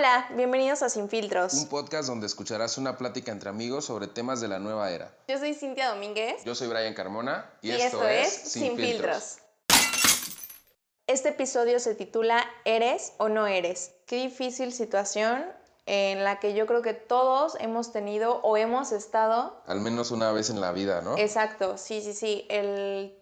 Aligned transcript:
Hola, 0.00 0.30
bienvenidos 0.34 0.82
a 0.82 0.88
Sin 0.88 1.10
Filtros. 1.10 1.52
Un 1.52 1.68
podcast 1.68 2.08
donde 2.08 2.26
escucharás 2.26 2.78
una 2.78 2.96
plática 2.96 3.32
entre 3.32 3.50
amigos 3.50 3.84
sobre 3.84 4.06
temas 4.06 4.40
de 4.40 4.48
la 4.48 4.58
nueva 4.58 4.90
era. 4.90 5.14
Yo 5.28 5.36
soy 5.36 5.52
Cintia 5.52 5.90
Domínguez. 5.90 6.42
Yo 6.42 6.54
soy 6.54 6.68
Brian 6.68 6.94
Carmona 6.94 7.50
y, 7.60 7.70
esto, 7.72 8.02
es 8.08 8.32
Sin, 8.32 8.78
Filtros. 8.78 9.40
Este 11.06 11.28
episodio 11.28 11.78
se 11.80 11.94
titula 11.94 12.42
¿Eres 12.64 13.12
o 13.18 13.28
no 13.28 13.46
eres? 13.46 13.92
Qué 14.06 14.16
difícil 14.16 14.72
situación 14.72 15.44
en 15.84 16.24
la 16.24 16.40
que 16.40 16.54
yo 16.54 16.66
creo 16.66 16.80
que 16.80 16.94
todos 16.94 17.58
hemos 17.60 17.92
tenido 17.92 18.40
o 18.40 18.56
hemos 18.56 18.92
estado. 18.92 19.62
Al 19.66 19.82
menos 19.82 20.12
una 20.12 20.32
vez 20.32 20.48
en 20.48 20.62
la 20.62 20.72
vida, 20.72 21.02
¿no? 21.02 21.18
Exacto, 21.18 21.76
sí, 21.76 22.00
sí, 22.00 22.14
sí. 22.14 22.46
El 22.48 23.14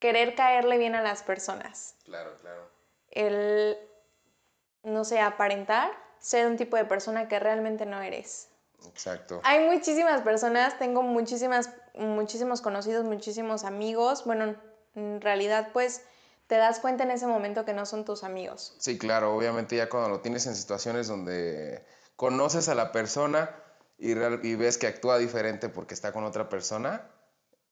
querer 0.00 0.34
caerle 0.34 0.78
bien 0.78 0.96
a 0.96 1.00
las 1.00 1.22
personas. 1.22 1.94
Claro, 2.04 2.34
claro. 2.40 2.68
El 3.12 3.78
no 4.82 5.04
sé, 5.04 5.20
aparentar 5.20 5.90
ser 6.18 6.46
un 6.46 6.56
tipo 6.56 6.76
de 6.76 6.84
persona 6.84 7.28
que 7.28 7.38
realmente 7.38 7.86
no 7.86 8.00
eres. 8.00 8.48
Exacto. 8.88 9.40
Hay 9.44 9.66
muchísimas 9.66 10.22
personas, 10.22 10.78
tengo 10.78 11.02
muchísimas, 11.02 11.70
muchísimos 11.94 12.60
conocidos, 12.60 13.04
muchísimos 13.04 13.64
amigos. 13.64 14.24
Bueno, 14.24 14.56
en 14.94 15.20
realidad, 15.20 15.68
pues 15.72 16.02
te 16.46 16.56
das 16.56 16.80
cuenta 16.80 17.04
en 17.04 17.10
ese 17.10 17.26
momento 17.26 17.64
que 17.64 17.72
no 17.72 17.86
son 17.86 18.04
tus 18.04 18.24
amigos. 18.24 18.74
Sí, 18.78 18.98
claro, 18.98 19.34
obviamente 19.34 19.76
ya 19.76 19.88
cuando 19.88 20.08
lo 20.08 20.20
tienes 20.20 20.46
en 20.46 20.54
situaciones 20.54 21.08
donde 21.08 21.84
conoces 22.16 22.68
a 22.68 22.74
la 22.74 22.92
persona 22.92 23.50
y, 23.98 24.12
y 24.12 24.54
ves 24.56 24.78
que 24.78 24.86
actúa 24.86 25.18
diferente 25.18 25.68
porque 25.68 25.94
está 25.94 26.12
con 26.12 26.24
otra 26.24 26.48
persona, 26.48 27.08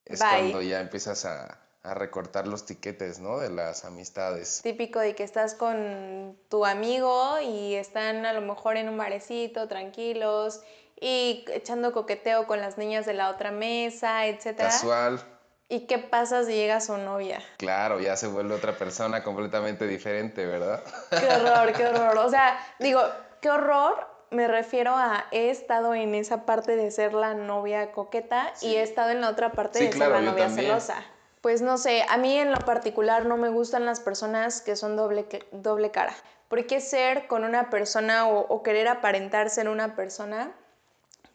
es 0.05 0.21
cuando 0.21 0.63
ya 0.63 0.81
empiezas 0.81 1.25
a, 1.25 1.61
a 1.83 1.95
recortar 1.95 2.47
los 2.47 2.67
tiquetes, 2.67 3.21
¿no? 3.21 3.39
De 3.39 3.49
las 3.49 3.85
amistades. 3.85 4.61
Típico 4.63 4.99
de 4.99 5.15
que 5.15 5.23
estás 5.23 5.55
con 5.55 6.37
tu 6.49 6.67
amigo 6.67 7.41
y 7.41 7.75
están 7.75 8.27
a 8.27 8.33
lo 8.33 8.43
mejor 8.43 8.77
en 8.77 8.89
un 8.89 8.99
barecito, 8.99 9.67
tranquilos, 9.67 10.61
y 11.01 11.45
echando 11.49 11.93
coqueteo 11.93 12.47
con 12.47 12.61
las 12.61 12.77
niñas 12.77 13.07
de 13.07 13.15
la 13.15 13.31
otra 13.31 13.51
mesa, 13.51 14.27
etc. 14.27 14.59
Casual. 14.59 15.21
¿Y 15.69 15.87
qué 15.87 15.99
pasa 15.99 16.45
si 16.45 16.53
llega 16.53 16.81
su 16.81 16.97
novia? 16.99 17.41
Claro, 17.57 18.01
ya 18.01 18.17
se 18.17 18.27
vuelve 18.27 18.55
otra 18.55 18.77
persona 18.77 19.23
completamente 19.23 19.87
diferente, 19.87 20.45
¿verdad? 20.45 20.83
Qué 21.11 21.27
horror, 21.27 21.73
qué 21.73 21.87
horror. 21.87 22.19
O 22.19 22.29
sea, 22.29 22.59
digo, 22.81 23.01
qué 23.41 23.51
horror 23.51 24.09
me 24.31 24.49
refiero 24.49 24.95
a 24.97 25.27
he 25.31 25.51
estado 25.51 25.95
en 25.95 26.15
esa 26.15 26.45
parte 26.45 26.77
de 26.77 26.91
ser 26.91 27.15
la 27.15 27.35
novia 27.35 27.93
coqueta 27.93 28.53
y 28.61 28.77
he 28.77 28.83
estado 28.83 29.11
en 29.11 29.21
la 29.21 29.31
otra 29.31 29.53
parte 29.53 29.79
de 29.79 29.93
ser 29.93 30.09
la 30.09 30.21
novia 30.21 30.49
celosa. 30.51 31.05
Pues 31.41 31.63
no 31.63 31.79
sé, 31.79 32.05
a 32.09 32.19
mí 32.19 32.37
en 32.37 32.51
lo 32.51 32.59
particular 32.59 33.25
no 33.25 33.39
me 33.39 33.49
gustan 33.49 33.87
las 33.87 34.01
personas 34.01 34.61
que 34.61 34.77
son 34.77 34.97
doble, 34.97 35.27
doble 35.53 35.91
cara. 35.91 36.15
¿Por 36.49 36.67
qué 36.67 36.81
ser 36.81 37.29
con 37.29 37.45
una 37.45 37.71
persona 37.71 38.29
o, 38.29 38.63
querer 38.63 38.89
aparentar 38.89 39.49
ser 39.49 39.69
una 39.69 39.95
persona 39.95 40.53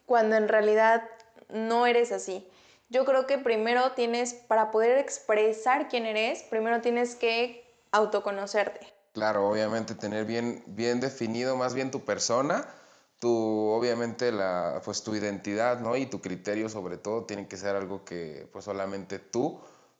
cuando 0.04 0.36
en 0.36 0.46
realidad 0.46 1.02
no 1.48 1.86
eres 1.86 2.12
así? 2.12 2.46
Yo 2.88 3.04
creo 3.04 3.26
que 3.26 3.38
primero 3.38 3.92
tienes, 3.92 4.34
para 4.34 4.70
poder 4.70 4.98
expresar 4.98 5.88
quién 5.88 6.06
eres, 6.06 6.44
primero 6.44 6.80
tienes 6.82 7.16
que 7.16 7.66
autoconocerte. 7.90 8.86
Claro, 9.12 9.48
obviamente 9.48 9.96
tener 9.96 10.24
bien, 10.24 10.62
bien 10.66 11.00
definido 11.00 11.56
más 11.56 11.74
bien 11.74 11.90
tu 11.90 12.04
persona, 12.04 12.68
tu, 13.18 13.30
obviamente 13.70 14.30
la, 14.30 14.80
pues 14.84 15.02
tu 15.02 15.16
identidad, 15.16 15.80
¿no? 15.80 15.96
Y 15.96 16.06
tu 16.06 16.20
criterio 16.20 16.68
sobre 16.68 16.96
todo 16.96 17.24
tiene 17.24 17.48
que 17.48 17.56
ser 17.56 17.74
algo 17.74 18.04
que 18.04 18.48
pues 18.52 18.66
solamente 18.66 19.18
tú 19.18 19.58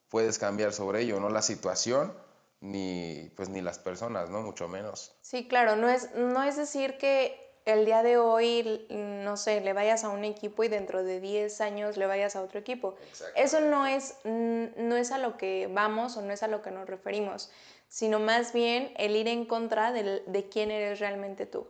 puedes 0.09 0.39
cambiar 0.39 0.73
sobre 0.73 1.03
ello, 1.03 1.21
no 1.21 1.29
la 1.29 1.43
situación 1.43 2.13
ni 2.61 3.31
pues 3.37 3.49
ni 3.49 3.61
las 3.61 3.79
personas, 3.79 4.31
¿no? 4.31 4.43
Mucho 4.43 4.69
menos. 4.69 5.17
Sí, 5.23 5.47
claro, 5.47 5.77
no 5.77 5.89
es, 5.89 6.15
no 6.15 6.43
es 6.43 6.57
decir 6.57 6.99
que 6.99 7.47
el 7.65 7.85
día 7.85 8.03
de 8.03 8.17
hoy, 8.17 8.87
no 8.91 9.37
sé, 9.37 9.61
le 9.61 9.73
vayas 9.73 10.05
a 10.05 10.09
un 10.09 10.25
equipo 10.25 10.63
y 10.63 10.69
dentro 10.69 11.03
de 11.03 11.21
10 11.21 11.61
años 11.61 11.97
le 11.97 12.07
vayas 12.07 12.37
a 12.37 12.43
otro 12.43 12.61
equipo. 12.61 12.95
Eso 13.35 13.61
no 13.61 13.87
es, 13.87 14.15
no 14.25 14.97
es 14.97 15.11
a 15.11 15.19
lo 15.19 15.37
que 15.37 15.69
vamos 15.73 16.17
o 16.17 16.23
no 16.23 16.33
es 16.33 16.45
a 16.45 16.49
lo 16.49 16.63
que 16.63 16.71
nos 16.71 16.89
referimos, 16.89 17.51
sino 17.89 18.21
más 18.21 18.53
bien 18.53 18.95
el 18.99 19.17
ir 19.17 19.27
en 19.27 19.47
contra 19.47 19.91
de, 19.91 20.23
de 20.25 20.49
quién 20.49 20.71
eres 20.71 21.01
realmente 21.01 21.45
tú. 21.45 21.67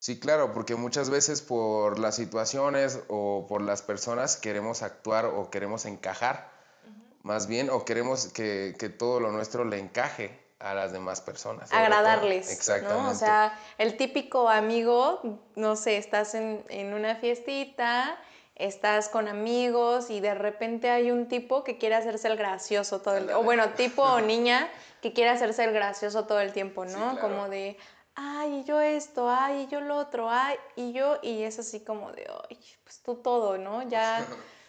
Sí, 0.00 0.18
claro, 0.18 0.52
porque 0.52 0.74
muchas 0.74 1.10
veces 1.10 1.42
por 1.42 1.98
las 1.98 2.16
situaciones 2.16 3.00
o 3.08 3.46
por 3.48 3.62
las 3.62 3.82
personas 3.82 4.36
queremos 4.36 4.82
actuar 4.82 5.26
o 5.26 5.50
queremos 5.50 5.84
encajar 5.84 6.50
más 7.22 7.46
bien, 7.46 7.70
o 7.70 7.84
queremos 7.84 8.28
que, 8.28 8.74
todo 8.98 9.20
lo 9.20 9.30
nuestro 9.30 9.64
le 9.64 9.78
encaje 9.78 10.38
a 10.58 10.74
las 10.74 10.92
demás 10.92 11.20
personas. 11.20 11.72
Agradarles. 11.72 12.50
Exactamente. 12.50 13.10
O 13.10 13.14
sea, 13.14 13.58
el 13.78 13.96
típico 13.96 14.48
amigo, 14.48 15.40
no 15.54 15.76
sé, 15.76 15.96
estás 15.96 16.34
en, 16.34 16.94
una 16.94 17.16
fiestita, 17.16 18.18
estás 18.54 19.08
con 19.08 19.28
amigos 19.28 20.10
y 20.10 20.20
de 20.20 20.34
repente 20.34 20.90
hay 20.90 21.10
un 21.10 21.28
tipo 21.28 21.64
que 21.64 21.78
quiere 21.78 21.94
hacerse 21.94 22.28
el 22.28 22.36
gracioso 22.36 23.00
todo 23.00 23.16
el 23.16 23.24
tiempo. 23.24 23.40
O 23.40 23.44
bueno, 23.44 23.70
tipo 23.70 24.02
o 24.02 24.20
niña 24.20 24.68
que 25.00 25.12
quiere 25.12 25.30
hacerse 25.30 25.64
el 25.64 25.72
gracioso 25.72 26.26
todo 26.26 26.40
el 26.40 26.52
tiempo, 26.52 26.84
¿no? 26.84 27.18
Como 27.20 27.48
de, 27.48 27.78
ay, 28.14 28.64
yo 28.64 28.80
esto, 28.80 29.30
ay, 29.30 29.66
yo 29.70 29.80
lo 29.80 29.96
otro, 29.96 30.30
ay, 30.30 30.56
y 30.76 30.92
yo, 30.92 31.18
y 31.22 31.42
es 31.42 31.58
así 31.58 31.80
como 31.80 32.12
de, 32.12 32.26
ay, 32.50 32.58
pues 32.84 33.00
tú 33.02 33.16
todo, 33.16 33.56
¿no? 33.56 33.82
Ya 33.88 34.26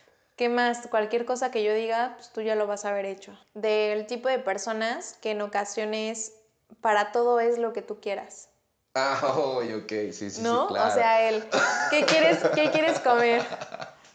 ¿Qué 0.42 0.50
más? 0.50 0.88
Cualquier 0.88 1.26
cosa 1.26 1.52
que 1.52 1.62
yo 1.62 1.72
diga, 1.72 2.14
pues 2.16 2.32
tú 2.34 2.42
ya 2.42 2.56
lo 2.56 2.66
vas 2.66 2.84
a 2.84 2.90
haber 2.90 3.06
hecho. 3.06 3.38
Del 3.54 4.08
tipo 4.08 4.28
de 4.28 4.40
personas 4.40 5.16
que 5.22 5.30
en 5.30 5.42
ocasiones 5.44 6.34
para 6.82 7.12
todo 7.12 7.40
es 7.40 7.60
lo 7.60 7.74
que 7.74 7.84
tú 7.84 8.00
quieras. 8.02 8.50
Ah, 8.96 9.22
ok, 9.38 9.92
sí, 10.12 10.32
sí, 10.32 10.42
¿No? 10.42 10.62
sí, 10.62 10.74
claro. 10.74 10.90
O 10.90 10.94
sea, 10.96 11.30
él, 11.30 11.48
¿qué 11.92 12.06
quieres, 12.06 12.40
¿qué 12.56 12.72
quieres 12.72 13.00
comer? 13.02 13.46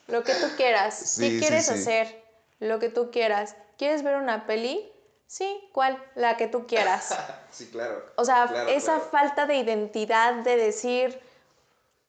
Lo 0.09 0.25
que 0.25 0.35
tú 0.35 0.47
quieras. 0.57 1.17
¿Qué 1.17 1.39
quieres 1.39 1.71
hacer? 1.71 2.25
Lo 2.59 2.81
que 2.81 2.89
tú 2.89 3.13
quieras. 3.13 3.55
¿Quieres 3.79 4.03
ver 4.03 4.17
una 4.17 4.47
peli? 4.49 4.93
Sí, 5.29 5.71
¿cuál? 5.73 5.97
La 6.17 6.37
que 6.37 6.49
tú 6.49 6.67
quieras. 6.67 7.17
sí, 7.53 7.69
claro. 7.71 8.05
O 8.17 8.25
sea, 8.25 8.67
esa 8.71 8.99
falta 8.99 9.47
de 9.47 9.59
identidad 9.59 10.35
de 10.43 10.57
decir, 10.57 11.21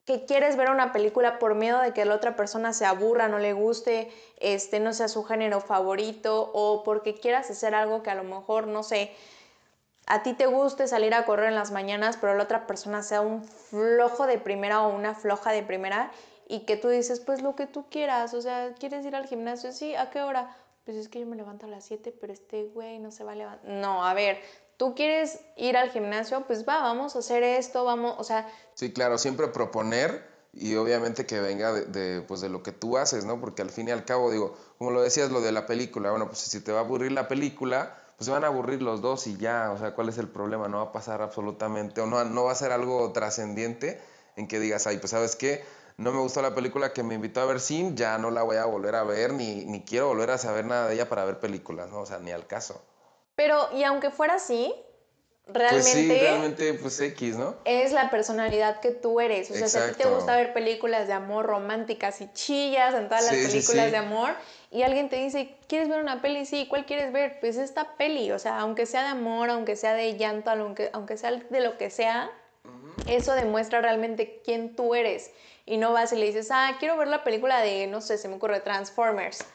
que 0.07 0.23
quieres 0.23 0.55
ver 0.55 0.71
una 0.71 0.93
película 0.93 1.37
por 1.37 1.53
miedo 1.53 1.81
de 1.81 1.91
que 1.91 2.05
la 2.05 2.15
otra 2.15 2.37
persona 2.37 2.71
se 2.71 2.85
aburra, 2.85 3.27
no 3.27 3.39
le 3.39 3.51
guste, 3.51 4.09
este, 4.39 4.79
no 4.79 4.93
sea 4.93 5.09
su 5.09 5.25
género 5.25 5.59
favorito 5.59 6.49
o 6.53 6.85
porque 6.85 7.13
quieras 7.13 7.51
hacer 7.51 7.75
algo 7.75 8.03
que 8.03 8.09
a 8.09 8.15
lo 8.15 8.23
mejor, 8.23 8.67
no 8.67 8.83
sé, 8.83 9.11
a 10.05 10.23
ti 10.23 10.31
te 10.31 10.45
guste 10.45 10.87
salir 10.87 11.13
a 11.13 11.25
correr 11.25 11.49
en 11.49 11.55
las 11.55 11.71
mañanas, 11.71 12.15
pero 12.15 12.35
la 12.35 12.43
otra 12.43 12.67
persona 12.67 13.03
sea 13.03 13.19
un 13.19 13.43
flojo 13.43 14.27
de 14.27 14.37
primera 14.37 14.81
o 14.83 14.95
una 14.95 15.13
floja 15.13 15.51
de 15.51 15.61
primera 15.61 16.09
y 16.47 16.61
que 16.61 16.77
tú 16.77 16.87
dices, 16.87 17.19
pues 17.19 17.41
lo 17.41 17.57
que 17.57 17.67
tú 17.67 17.89
quieras, 17.89 18.33
o 18.33 18.41
sea, 18.41 18.73
¿quieres 18.79 19.05
ir 19.05 19.13
al 19.13 19.27
gimnasio? 19.27 19.73
Sí, 19.73 19.93
¿a 19.93 20.09
qué 20.09 20.21
hora? 20.21 20.55
Pues 20.85 20.95
es 20.95 21.09
que 21.09 21.19
yo 21.19 21.25
me 21.25 21.35
levanto 21.35 21.65
a 21.65 21.69
las 21.69 21.83
7, 21.83 22.15
pero 22.21 22.31
este 22.31 22.63
güey 22.63 22.97
no 22.99 23.11
se 23.11 23.25
va 23.25 23.33
a 23.33 23.35
levantar. 23.35 23.69
No, 23.69 24.05
a 24.05 24.13
ver, 24.13 24.39
tú 24.77 24.95
quieres 24.95 25.39
ir 25.55 25.75
al 25.75 25.89
gimnasio, 25.89 26.45
pues 26.47 26.67
va, 26.67 26.81
vamos 26.81 27.15
a 27.15 27.19
hacer 27.19 27.43
esto, 27.43 27.83
vamos, 27.83 28.15
o 28.17 28.23
sea... 28.23 28.51
Sí, 28.75 28.93
claro, 28.93 29.17
siempre 29.17 29.47
proponer 29.47 30.25
y 30.53 30.75
obviamente 30.75 31.25
que 31.25 31.39
venga 31.39 31.73
de, 31.73 32.21
pues 32.21 32.41
de 32.41 32.49
lo 32.49 32.63
que 32.63 32.71
tú 32.71 32.97
haces, 32.97 33.25
¿no? 33.25 33.39
Porque 33.39 33.61
al 33.61 33.69
fin 33.69 33.87
y 33.87 33.91
al 33.91 34.05
cabo, 34.05 34.31
digo, 34.31 34.55
como 34.77 34.91
lo 34.91 35.01
decías, 35.01 35.31
lo 35.31 35.41
de 35.41 35.51
la 35.51 35.65
película, 35.65 36.11
bueno, 36.11 36.27
pues 36.27 36.39
si 36.39 36.59
te 36.61 36.71
va 36.71 36.79
a 36.79 36.83
aburrir 36.83 37.11
la 37.11 37.27
película, 37.27 37.97
pues 38.17 38.25
se 38.25 38.31
van 38.31 38.43
a 38.43 38.47
aburrir 38.47 38.81
los 38.81 39.01
dos 39.01 39.27
y 39.27 39.37
ya, 39.37 39.71
o 39.71 39.77
sea, 39.77 39.93
¿cuál 39.93 40.09
es 40.09 40.17
el 40.17 40.27
problema? 40.27 40.67
No 40.67 40.77
va 40.77 40.83
a 40.85 40.91
pasar 40.91 41.21
absolutamente, 41.21 42.01
o 42.01 42.05
no, 42.05 42.23
no 42.23 42.45
va 42.45 42.51
a 42.51 42.55
ser 42.55 42.71
algo 42.71 43.11
trascendiente 43.11 43.99
en 44.35 44.47
que 44.47 44.59
digas, 44.59 44.87
ay, 44.87 44.97
pues 44.97 45.11
sabes 45.11 45.35
qué, 45.35 45.63
no 45.97 46.11
me 46.11 46.19
gustó 46.19 46.43
la 46.43 46.53
película 46.53 46.93
que 46.93 47.01
me 47.01 47.15
invitó 47.15 47.41
a 47.41 47.45
ver 47.45 47.59
Sin, 47.59 47.95
ya 47.95 48.19
no 48.19 48.29
la 48.29 48.43
voy 48.43 48.57
a 48.57 48.65
volver 48.65 48.95
a 48.95 49.03
ver, 49.03 49.33
ni, 49.33 49.65
ni 49.65 49.83
quiero 49.83 50.07
volver 50.07 50.29
a 50.29 50.37
saber 50.37 50.65
nada 50.65 50.87
de 50.87 50.93
ella 50.93 51.09
para 51.09 51.25
ver 51.25 51.39
películas, 51.39 51.89
¿no? 51.89 52.01
O 52.01 52.05
sea, 52.05 52.19
ni 52.19 52.31
al 52.31 52.45
caso. 52.45 52.81
Pero, 53.37 53.69
y 53.71 53.83
aunque 53.83 54.09
fuera 54.09 54.33
así, 54.33 54.73
realmente. 55.45 55.83
Pues 55.83 55.93
sí, 55.93 56.19
realmente, 56.19 56.73
pues 56.73 56.99
X, 56.99 57.35
¿no? 57.37 57.55
Es 57.65 57.91
la 57.91 58.09
personalidad 58.09 58.79
que 58.79 58.89
tú 58.89 59.21
eres. 59.21 59.51
O 59.51 59.53
sea, 59.53 59.67
si 59.67 59.77
a 59.77 59.89
ti 59.89 59.93
te 59.93 60.09
gusta 60.09 60.35
ver 60.35 60.53
películas 60.53 61.05
de 61.07 61.13
amor 61.13 61.45
románticas 61.45 62.19
y 62.19 62.33
chillas 62.33 62.95
en 62.95 63.07
todas 63.07 63.25
las 63.25 63.35
películas 63.35 63.91
de 63.91 63.97
amor, 63.97 64.31
y 64.71 64.81
alguien 64.81 65.07
te 65.07 65.17
dice, 65.17 65.55
¿quieres 65.67 65.87
ver 65.87 66.01
una 66.01 66.19
peli? 66.19 66.47
Sí, 66.47 66.65
¿cuál 66.67 66.87
quieres 66.87 67.13
ver? 67.13 67.39
Pues 67.39 67.57
esta 67.57 67.95
peli. 67.95 68.31
O 68.31 68.39
sea, 68.39 68.59
aunque 68.59 68.87
sea 68.87 69.03
de 69.03 69.09
amor, 69.09 69.51
aunque 69.51 69.75
sea 69.75 69.93
de 69.93 70.17
llanto, 70.17 70.49
aunque, 70.49 70.89
aunque 70.91 71.15
sea 71.15 71.31
de 71.31 71.59
lo 71.59 71.77
que 71.77 71.91
sea, 71.91 72.31
eso 73.05 73.35
demuestra 73.35 73.81
realmente 73.81 74.41
quién 74.43 74.75
tú 74.75 74.95
eres. 74.95 75.29
Y 75.67 75.77
no 75.77 75.93
vas 75.93 76.11
y 76.11 76.15
le 76.15 76.25
dices, 76.25 76.49
ah, 76.49 76.75
quiero 76.79 76.97
ver 76.97 77.07
la 77.07 77.23
película 77.23 77.61
de, 77.61 77.85
no 77.85 78.01
sé, 78.01 78.17
se 78.17 78.27
me 78.27 78.37
ocurre, 78.37 78.61
Transformers. 78.61 79.45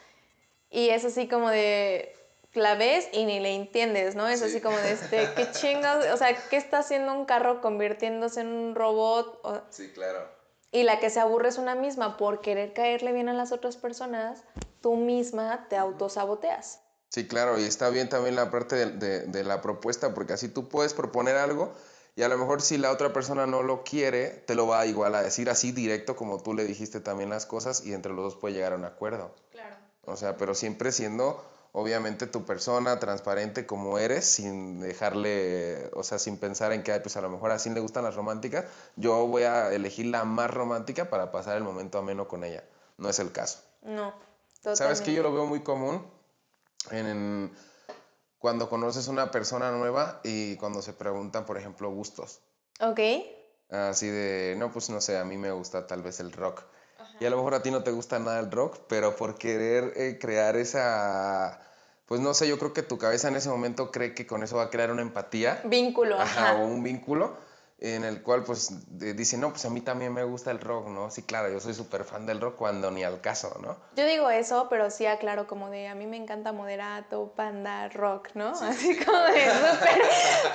Y 0.69 0.87
es 0.87 1.03
así 1.03 1.27
como 1.27 1.49
de, 1.49 2.15
la 2.53 2.75
ves 2.75 3.07
y 3.11 3.25
ni 3.25 3.39
le 3.39 3.55
entiendes, 3.55 4.15
¿no? 4.15 4.27
Es 4.27 4.41
así 4.41 4.61
como 4.61 4.77
de 4.77 4.91
este, 4.91 5.29
qué 5.35 5.51
chingas, 5.51 6.13
o 6.13 6.17
sea, 6.17 6.35
¿qué 6.49 6.57
está 6.57 6.79
haciendo 6.79 7.13
un 7.13 7.25
carro 7.25 7.61
convirtiéndose 7.61 8.41
en 8.41 8.47
un 8.47 8.75
robot? 8.75 9.67
sí, 9.69 9.91
claro. 9.93 10.27
Y 10.71 10.83
la 10.83 10.99
que 10.99 11.11
se 11.11 11.19
aburre 11.19 11.49
es 11.49 11.59
una 11.59 11.75
misma, 11.75 12.17
por 12.17 12.41
querer 12.41 12.73
caerle 12.73 13.11
bien 13.11 13.29
a 13.29 13.33
las 13.33 13.51
otras 13.51 13.77
personas, 13.77 14.43
tú 14.81 14.95
misma 14.95 15.67
te 15.69 15.77
autosaboteas. 15.77 16.79
Sí, 17.09 17.27
claro, 17.27 17.59
y 17.59 17.63
está 17.63 17.89
bien 17.89 18.09
también 18.09 18.35
la 18.35 18.49
parte 18.49 18.87
de, 18.87 19.19
de, 19.27 19.43
la 19.43 19.61
propuesta, 19.61 20.15
porque 20.15 20.33
así 20.33 20.47
tú 20.47 20.67
puedes 20.67 20.95
proponer 20.95 21.35
algo 21.35 21.71
Y 22.15 22.23
a 22.23 22.27
lo 22.27 22.39
mejor 22.39 22.63
si 22.63 22.79
la 22.79 22.91
otra 22.91 23.13
persona 23.13 23.45
no 23.45 23.61
lo 23.61 23.83
quiere, 23.83 24.29
te 24.29 24.55
lo 24.55 24.65
va 24.65 24.87
igual 24.87 25.13
a 25.13 25.21
decir 25.21 25.47
así 25.51 25.71
directo 25.71 26.15
como 26.15 26.41
tú 26.41 26.55
le 26.55 26.63
dijiste 26.65 26.99
también 27.01 27.29
las 27.29 27.45
cosas 27.45 27.85
y 27.85 27.93
entre 27.93 28.13
los 28.13 28.23
dos 28.23 28.35
puede 28.35 28.55
llegar 28.55 28.73
a 28.73 28.77
un 28.77 28.85
acuerdo. 28.85 29.35
Claro. 29.51 29.75
O 30.05 30.15
sea, 30.15 30.37
pero 30.37 30.55
siempre 30.55 30.91
siendo 30.91 31.43
obviamente 31.73 32.27
tu 32.27 32.45
persona 32.45 32.99
transparente 32.99 33.65
como 33.65 33.97
eres, 33.97 34.25
sin 34.25 34.79
dejarle, 34.79 35.89
o 35.93 36.03
sea, 36.03 36.19
sin 36.19 36.37
pensar 36.37 36.71
en 36.71 36.83
que, 36.83 36.97
pues 36.99 37.17
a 37.17 37.21
lo 37.21 37.29
mejor 37.29 37.51
así 37.51 37.69
le 37.71 37.79
gustan 37.81 38.03
las 38.03 38.15
románticas, 38.15 38.65
yo 38.95 39.27
voy 39.27 39.43
a 39.43 39.73
elegir 39.73 40.05
la 40.05 40.23
más 40.23 40.49
romántica 40.49 41.09
para 41.09 41.31
pasar 41.31 41.57
el 41.57 41.63
momento 41.63 41.97
ameno 41.97 42.27
con 42.27 42.43
ella. 42.43 42.63
No 42.97 43.09
es 43.09 43.19
el 43.19 43.31
caso. 43.31 43.59
No. 43.81 44.13
¿Sabes 44.61 45.01
que 45.01 45.13
yo 45.13 45.23
lo 45.23 45.33
veo 45.33 45.45
muy 45.45 45.61
común? 45.61 46.05
En, 46.91 47.51
cuando 48.37 48.69
conoces 48.69 49.07
una 49.07 49.31
persona 49.31 49.71
nueva 49.71 50.21
y 50.23 50.55
cuando 50.57 50.81
se 50.81 50.93
preguntan, 50.93 51.45
por 51.45 51.57
ejemplo, 51.57 51.89
gustos. 51.89 52.39
Ok. 52.79 52.99
Así 53.69 54.07
de, 54.07 54.55
no, 54.57 54.71
pues 54.71 54.89
no 54.91 55.01
sé, 55.01 55.17
a 55.17 55.25
mí 55.25 55.37
me 55.37 55.51
gusta 55.51 55.87
tal 55.87 56.03
vez 56.03 56.19
el 56.19 56.31
rock. 56.31 56.63
Y 57.19 57.25
a 57.25 57.29
lo 57.29 57.37
mejor 57.37 57.53
a 57.53 57.61
ti 57.61 57.71
no 57.71 57.83
te 57.83 57.91
gusta 57.91 58.19
nada 58.19 58.39
el 58.39 58.51
rock, 58.51 58.79
pero 58.87 59.15
por 59.15 59.35
querer 59.35 59.93
eh, 59.95 60.17
crear 60.19 60.55
esa, 60.57 61.61
pues 62.05 62.21
no 62.21 62.33
sé, 62.33 62.47
yo 62.47 62.57
creo 62.57 62.73
que 62.73 62.83
tu 62.83 62.97
cabeza 62.97 63.27
en 63.27 63.35
ese 63.35 63.49
momento 63.49 63.91
cree 63.91 64.13
que 64.13 64.25
con 64.25 64.43
eso 64.43 64.57
va 64.57 64.63
a 64.63 64.69
crear 64.69 64.91
una 64.91 65.01
empatía. 65.01 65.61
Vínculo, 65.65 66.19
ajá. 66.19 66.55
o 66.55 66.65
un 66.65 66.83
vínculo 66.83 67.37
en 67.83 68.05
el 68.05 68.23
cual 68.23 68.45
pues 68.45 68.71
dice, 68.87 69.37
no, 69.37 69.49
pues 69.49 69.65
a 69.65 69.69
mí 69.69 69.81
también 69.81 70.13
me 70.13 70.23
gusta 70.23 70.51
el 70.51 70.61
rock, 70.61 70.87
¿no? 70.87 71.11
Sí, 71.11 71.21
claro, 71.21 71.51
yo 71.51 71.59
soy 71.59 71.73
súper 71.73 72.05
fan 72.05 72.25
del 72.25 72.39
rock 72.39 72.55
cuando 72.55 72.89
ni 72.91 73.03
al 73.03 73.19
caso, 73.19 73.59
¿no? 73.61 73.75
Yo 73.97 74.05
digo 74.05 74.29
eso, 74.29 74.67
pero 74.69 74.89
sí 74.89 75.05
aclaro 75.05 75.47
como 75.47 75.69
de, 75.69 75.89
a 75.89 75.95
mí 75.95 76.07
me 76.07 76.15
encanta 76.15 76.53
moderato, 76.53 77.33
panda, 77.35 77.89
rock, 77.89 78.29
¿no? 78.35 78.51
Así 78.61 78.97
como 79.03 79.17
de 79.17 79.51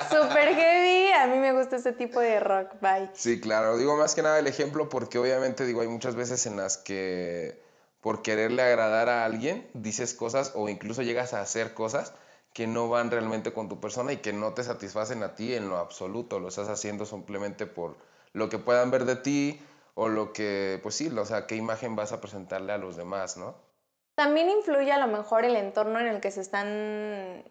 súper 0.09 0.55
heavy, 0.55 1.11
a 1.11 1.27
mí 1.27 1.37
me 1.37 1.53
gusta 1.53 1.75
ese 1.75 1.93
tipo 1.93 2.19
de 2.19 2.39
rock, 2.39 2.71
bye. 2.81 3.11
Sí, 3.13 3.39
claro, 3.39 3.77
digo 3.77 3.95
más 3.95 4.15
que 4.15 4.23
nada 4.23 4.39
el 4.39 4.47
ejemplo 4.47 4.89
porque 4.89 5.19
obviamente 5.19 5.67
digo, 5.67 5.81
hay 5.81 5.87
muchas 5.87 6.15
veces 6.15 6.47
en 6.47 6.57
las 6.57 6.77
que 6.77 7.61
por 8.01 8.23
quererle 8.23 8.63
agradar 8.63 9.07
a 9.07 9.23
alguien 9.25 9.69
dices 9.75 10.15
cosas 10.15 10.53
o 10.55 10.67
incluso 10.67 11.03
llegas 11.03 11.35
a 11.35 11.41
hacer 11.41 11.75
cosas 11.75 12.13
que 12.59 12.67
no 12.67 12.89
van 12.89 13.09
realmente 13.09 13.53
con 13.53 13.69
tu 13.69 13.79
persona 13.79 14.11
y 14.11 14.17
que 14.17 14.33
no 14.33 14.53
te 14.53 14.65
satisfacen 14.65 15.23
a 15.23 15.33
ti 15.33 15.53
en 15.53 15.69
lo 15.69 15.77
absoluto. 15.77 16.41
Lo 16.41 16.49
estás 16.49 16.67
haciendo 16.67 17.05
simplemente 17.05 17.65
por 17.65 17.95
lo 18.33 18.49
que 18.49 18.57
puedan 18.57 18.91
ver 18.91 19.05
de 19.05 19.15
ti 19.15 19.61
o 19.93 20.09
lo 20.09 20.33
que, 20.33 20.77
pues 20.83 20.95
sí, 20.95 21.07
o 21.07 21.23
sea, 21.23 21.47
qué 21.47 21.55
imagen 21.55 21.95
vas 21.95 22.11
a 22.11 22.19
presentarle 22.19 22.73
a 22.73 22.77
los 22.77 22.97
demás, 22.97 23.37
¿no? 23.37 23.55
También 24.15 24.49
influye 24.49 24.91
a 24.91 24.97
lo 24.97 25.07
mejor 25.07 25.45
el 25.45 25.55
entorno 25.55 26.01
en 26.01 26.07
el 26.07 26.19
que 26.19 26.31
se 26.31 26.41
están, 26.41 27.45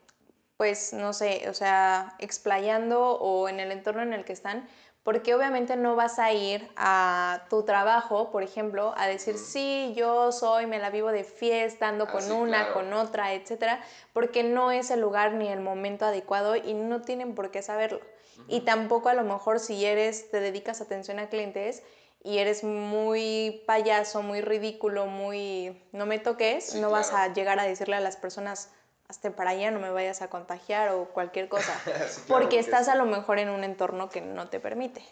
pues, 0.58 0.92
no 0.92 1.14
sé, 1.14 1.48
o 1.48 1.54
sea, 1.54 2.14
explayando 2.18 3.12
o 3.12 3.48
en 3.48 3.60
el 3.60 3.72
entorno 3.72 4.02
en 4.02 4.12
el 4.12 4.26
que 4.26 4.34
están, 4.34 4.68
porque 5.08 5.34
obviamente 5.34 5.74
no 5.74 5.96
vas 5.96 6.18
a 6.18 6.34
ir 6.34 6.68
a 6.76 7.46
tu 7.48 7.62
trabajo, 7.62 8.30
por 8.30 8.42
ejemplo, 8.42 8.92
a 8.98 9.06
decir, 9.06 9.38
sí, 9.38 9.94
yo 9.96 10.32
soy, 10.32 10.66
me 10.66 10.78
la 10.78 10.90
vivo 10.90 11.10
de 11.12 11.24
fiesta, 11.24 11.88
ando 11.88 12.04
ah, 12.06 12.12
con 12.12 12.30
una, 12.30 12.74
con 12.74 12.92
otra, 12.92 13.32
etcétera, 13.32 13.82
porque 14.12 14.42
no 14.42 14.70
es 14.70 14.90
el 14.90 15.00
lugar 15.00 15.32
ni 15.32 15.48
el 15.48 15.60
momento 15.60 16.04
adecuado 16.04 16.56
y 16.56 16.74
no 16.74 17.00
tienen 17.00 17.34
por 17.34 17.50
qué 17.50 17.62
saberlo. 17.62 18.02
Y 18.48 18.60
tampoco 18.66 19.08
a 19.08 19.14
lo 19.14 19.24
mejor 19.24 19.60
si 19.60 19.82
eres, 19.82 20.30
te 20.30 20.40
dedicas 20.40 20.82
atención 20.82 21.18
a 21.20 21.30
clientes 21.30 21.82
y 22.22 22.36
eres 22.36 22.62
muy 22.62 23.62
payaso, 23.66 24.20
muy 24.20 24.42
ridículo, 24.42 25.06
muy 25.06 25.82
no 25.92 26.04
me 26.04 26.18
toques, 26.18 26.74
no 26.74 26.90
vas 26.90 27.14
a 27.14 27.32
llegar 27.32 27.58
a 27.60 27.62
decirle 27.62 27.96
a 27.96 28.00
las 28.00 28.18
personas, 28.18 28.70
hasta 29.08 29.30
para 29.30 29.50
allá, 29.50 29.70
no 29.70 29.80
me 29.80 29.90
vayas 29.90 30.20
a 30.20 30.28
contagiar 30.28 30.90
o 30.90 31.06
cualquier 31.06 31.48
cosa, 31.48 31.72
porque 32.28 32.58
estás 32.58 32.88
a 32.88 32.94
lo 32.94 33.06
mejor 33.06 33.38
en 33.38 33.48
un 33.48 33.64
entorno 33.64 34.10
que 34.10 34.20
no 34.20 34.48
te 34.48 34.60
permite. 34.60 35.02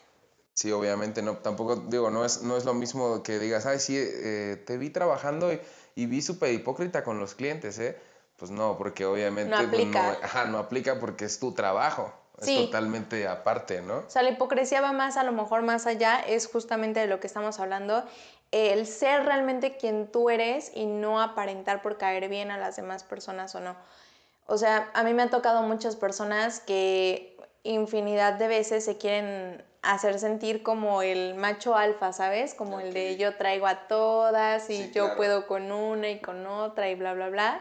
Sí, 0.53 0.71
obviamente, 0.71 1.23
no, 1.23 1.37
tampoco, 1.39 1.77
digo, 1.77 2.11
no 2.11 2.25
es, 2.25 2.43
no 2.43 2.57
es 2.57 2.65
lo 2.65 2.75
mismo 2.75 3.23
que 3.23 3.39
digas, 3.39 3.67
ay, 3.67 3.79
sí, 3.79 3.97
eh, 3.99 4.63
te 4.67 4.79
vi 4.79 4.91
trabajando 4.91 5.51
y, 5.53 6.07
vi 6.07 6.23
súper 6.23 6.53
hipócrita 6.53 7.05
con 7.05 7.19
los 7.19 7.35
clientes, 7.35 7.79
¿eh? 7.79 7.99
Pues 8.39 8.51
no, 8.51 8.77
porque 8.77 9.07
obviamente 9.07 9.51
no 9.51 9.59
aplica, 9.59 10.19
ajá, 10.23 10.45
no 10.45 10.59
aplica 10.59 10.99
porque 10.99 11.25
es 11.25 11.39
tu 11.39 11.53
trabajo. 11.53 12.13
Es 12.39 12.55
totalmente 12.55 13.27
aparte, 13.27 13.81
¿no? 13.81 13.99
O 13.99 14.11
sea, 14.11 14.23
la 14.23 14.31
hipocresía 14.31 14.83
va 14.83 14.93
más, 14.93 15.17
a 15.17 15.25
lo 15.25 15.33
mejor 15.33 15.63
más 15.63 15.87
allá, 15.87 16.21
es 16.21 16.47
justamente 16.47 17.01
de 17.01 17.07
lo 17.07 17.19
que 17.19 17.27
estamos 17.27 17.59
hablando, 17.61 18.05
el 18.53 18.87
ser 18.87 19.25
realmente 19.25 19.77
quien 19.77 20.07
tú 20.07 20.31
eres 20.31 20.73
y 20.75 20.87
no 20.87 21.21
aparentar 21.21 21.83
por 21.83 21.99
caer 21.99 22.29
bien 22.29 22.51
a 22.51 22.59
las 22.59 22.77
demás 22.77 23.05
personas 23.05 23.55
o 23.55 23.61
no. 23.61 23.77
O 24.47 24.59
sea, 24.59 24.91
a 24.95 25.03
mí 25.03 25.13
me 25.13 25.23
han 25.23 25.31
tocado 25.31 25.63
muchas 25.63 25.97
personas 25.97 26.61
que 26.61 27.37
infinidad 27.65 28.35
de 28.35 28.49
veces 28.49 28.85
se 28.85 28.97
quieren 28.97 29.65
hacer 29.83 30.19
sentir 30.19 30.63
como 30.63 31.03
el 31.03 31.35
macho 31.35 31.77
alfa, 31.77 32.13
¿sabes? 32.13 32.55
Como 32.55 32.81
el 32.81 32.93
de 32.93 33.17
yo 33.17 33.37
traigo 33.37 33.67
a 33.67 33.87
todas 33.89 34.71
y 34.71 34.91
yo 34.93 35.17
puedo 35.17 35.47
con 35.47 35.71
una 35.73 36.11
y 36.11 36.21
con 36.21 36.47
otra 36.47 36.89
y 36.89 36.95
bla, 36.95 37.15
bla, 37.15 37.29
bla. 37.29 37.61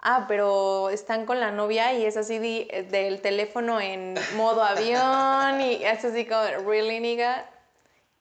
Ah, 0.00 0.26
pero 0.28 0.90
están 0.90 1.26
con 1.26 1.40
la 1.40 1.50
novia 1.50 1.92
y 1.94 2.04
es 2.04 2.16
así 2.16 2.38
del 2.38 3.20
teléfono 3.22 3.80
en 3.80 4.14
modo 4.36 4.62
avión 4.62 5.60
y 5.60 5.82
es 5.84 6.04
así 6.04 6.26
como, 6.26 6.68
¿really, 6.68 7.00
nigga? 7.00 7.46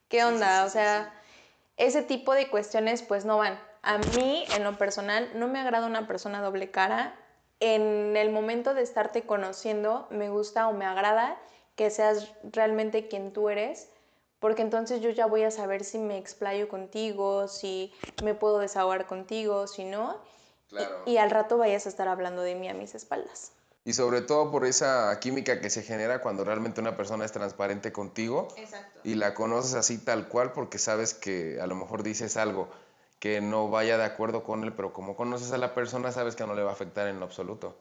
¿Qué 0.09 0.23
onda? 0.23 0.65
o 0.65 0.69
sea, 0.69 1.13
ese 1.77 2.01
tipo 2.01 2.33
de 2.33 2.49
cuestiones 2.49 3.01
pues 3.01 3.25
no 3.25 3.37
van. 3.37 3.59
A 3.81 3.97
mí, 3.97 4.45
en 4.51 4.63
lo 4.63 4.77
personal, 4.77 5.29
no 5.35 5.47
me 5.47 5.59
agrada 5.59 5.87
una 5.87 6.07
persona 6.07 6.41
doble 6.41 6.71
cara. 6.71 7.15
En 7.59 8.17
el 8.17 8.31
momento 8.31 8.73
de 8.73 8.81
estarte 8.81 9.23
conociendo, 9.23 10.07
me 10.09 10.29
gusta 10.29 10.67
o 10.67 10.73
me 10.73 10.85
agrada 10.85 11.37
que 11.75 11.89
seas 11.89 12.31
realmente 12.43 13.07
quien 13.07 13.31
tú 13.31 13.49
eres, 13.49 13.89
porque 14.39 14.61
entonces 14.61 15.01
yo 15.01 15.09
ya 15.09 15.25
voy 15.25 15.43
a 15.43 15.51
saber 15.51 15.83
si 15.83 15.97
me 15.97 16.17
explayo 16.17 16.67
contigo, 16.69 17.47
si 17.47 17.93
me 18.23 18.33
puedo 18.33 18.59
desahogar 18.59 19.05
contigo, 19.07 19.67
si 19.67 19.83
no. 19.83 20.17
Y, 21.05 21.11
y 21.11 21.17
al 21.17 21.31
rato 21.31 21.57
vayas 21.57 21.85
a 21.85 21.89
estar 21.89 22.07
hablando 22.07 22.41
de 22.41 22.55
mí 22.55 22.67
a 22.69 22.73
mis 22.73 22.95
espaldas. 22.95 23.51
Y 23.85 23.93
sobre 23.93 24.21
todo 24.21 24.51
por 24.51 24.65
esa 24.65 25.17
química 25.19 25.61
que 25.61 25.69
se 25.69 25.83
genera 25.83 26.19
cuando 26.19 26.43
realmente 26.43 26.81
una 26.81 26.97
persona 26.97 27.23
es 27.23 27.31
transparente 27.31 27.91
contigo 27.91 28.47
y 29.03 29.13
la 29.13 29.35
conoces 29.35 29.75
así 29.75 29.99
tal 29.99 30.27
cual 30.27 30.53
porque 30.53 30.79
sabes 30.79 31.13
que 31.13 31.61
a 31.61 31.67
lo 31.67 31.75
mejor 31.75 32.01
dices 32.01 32.35
algo 32.35 32.67
que 33.19 33.41
no 33.41 33.69
vaya 33.69 33.99
de 33.99 34.03
acuerdo 34.03 34.43
con 34.43 34.63
él, 34.63 34.73
pero 34.73 34.91
como 34.91 35.15
conoces 35.15 35.51
a 35.51 35.59
la 35.59 35.75
persona 35.75 36.11
sabes 36.11 36.35
que 36.35 36.47
no 36.47 36.55
le 36.55 36.63
va 36.63 36.71
a 36.71 36.73
afectar 36.73 37.07
en 37.07 37.19
lo 37.19 37.25
absoluto. 37.25 37.75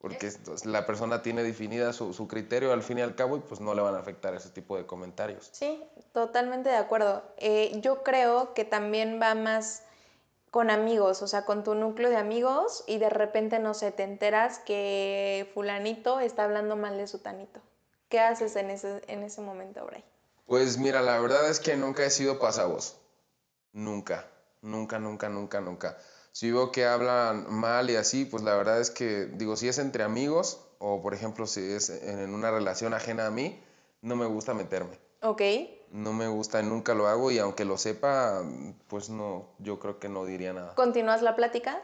Porque 0.00 0.32
la 0.64 0.86
persona 0.86 1.20
tiene 1.20 1.42
definida 1.42 1.92
su, 1.92 2.14
su, 2.14 2.26
criterio 2.26 2.72
al 2.72 2.82
fin 2.82 2.98
y 2.98 3.02
al 3.02 3.14
cabo 3.14 3.36
y 3.36 3.40
pues 3.40 3.60
no 3.60 3.74
le 3.74 3.82
van 3.82 3.94
a 3.94 3.98
afectar 3.98 4.34
ese 4.34 4.48
tipo 4.48 4.78
de 4.78 4.86
comentarios. 4.86 5.50
Sí, 5.52 5.82
totalmente 6.12 6.70
de 6.70 6.76
acuerdo. 6.76 7.22
Eh, 7.36 7.78
yo 7.82 8.02
creo 8.02 8.54
que 8.54 8.64
también 8.64 9.20
va 9.20 9.34
más 9.34 9.82
con 10.50 10.70
amigos, 10.70 11.22
o 11.22 11.28
sea, 11.28 11.44
con 11.44 11.62
tu 11.62 11.74
núcleo 11.74 12.10
de 12.10 12.16
amigos 12.16 12.84
y 12.86 12.98
de 12.98 13.10
repente, 13.10 13.58
no 13.58 13.74
sé, 13.74 13.92
te 13.92 14.02
enteras 14.02 14.58
que 14.58 15.50
fulanito 15.54 16.20
está 16.20 16.44
hablando 16.44 16.76
mal 16.76 16.96
de 16.96 17.06
su 17.06 17.18
tanito. 17.18 17.60
¿Qué 18.08 18.18
haces 18.18 18.56
en 18.56 18.70
ese, 18.70 19.02
en 19.06 19.22
ese 19.22 19.40
momento, 19.40 19.84
Bray? 19.86 20.04
Pues 20.46 20.78
mira, 20.78 21.00
la 21.00 21.20
verdad 21.20 21.48
es 21.48 21.60
que 21.60 21.76
nunca 21.76 22.04
he 22.04 22.10
sido 22.10 22.40
pasavoz. 22.40 22.98
Nunca, 23.72 24.26
nunca, 24.62 24.98
nunca, 24.98 25.28
nunca, 25.28 25.60
nunca. 25.60 25.96
Si 26.32 26.50
veo 26.50 26.72
que 26.72 26.84
hablan 26.84 27.52
mal 27.52 27.88
y 27.88 27.96
así, 27.96 28.24
pues 28.24 28.42
la 28.42 28.56
verdad 28.56 28.80
es 28.80 28.90
que, 28.90 29.26
digo, 29.26 29.56
si 29.56 29.68
es 29.68 29.78
entre 29.78 30.02
amigos 30.02 30.60
o 30.78 31.02
por 31.02 31.14
ejemplo 31.14 31.46
si 31.46 31.60
es 31.60 31.90
en 31.90 32.34
una 32.34 32.50
relación 32.50 32.94
ajena 32.94 33.26
a 33.26 33.30
mí, 33.30 33.62
no 34.02 34.16
me 34.16 34.26
gusta 34.26 34.54
meterme. 34.54 34.98
Ok. 35.22 35.42
No 35.90 36.12
me 36.12 36.28
gusta, 36.28 36.62
nunca 36.62 36.94
lo 36.94 37.08
hago 37.08 37.30
y 37.30 37.38
aunque 37.38 37.64
lo 37.64 37.76
sepa, 37.76 38.42
pues 38.86 39.10
no, 39.10 39.46
yo 39.58 39.78
creo 39.78 39.98
que 39.98 40.08
no 40.08 40.24
diría 40.24 40.52
nada. 40.52 40.74
¿Continúas 40.76 41.22
la 41.22 41.34
plática? 41.34 41.80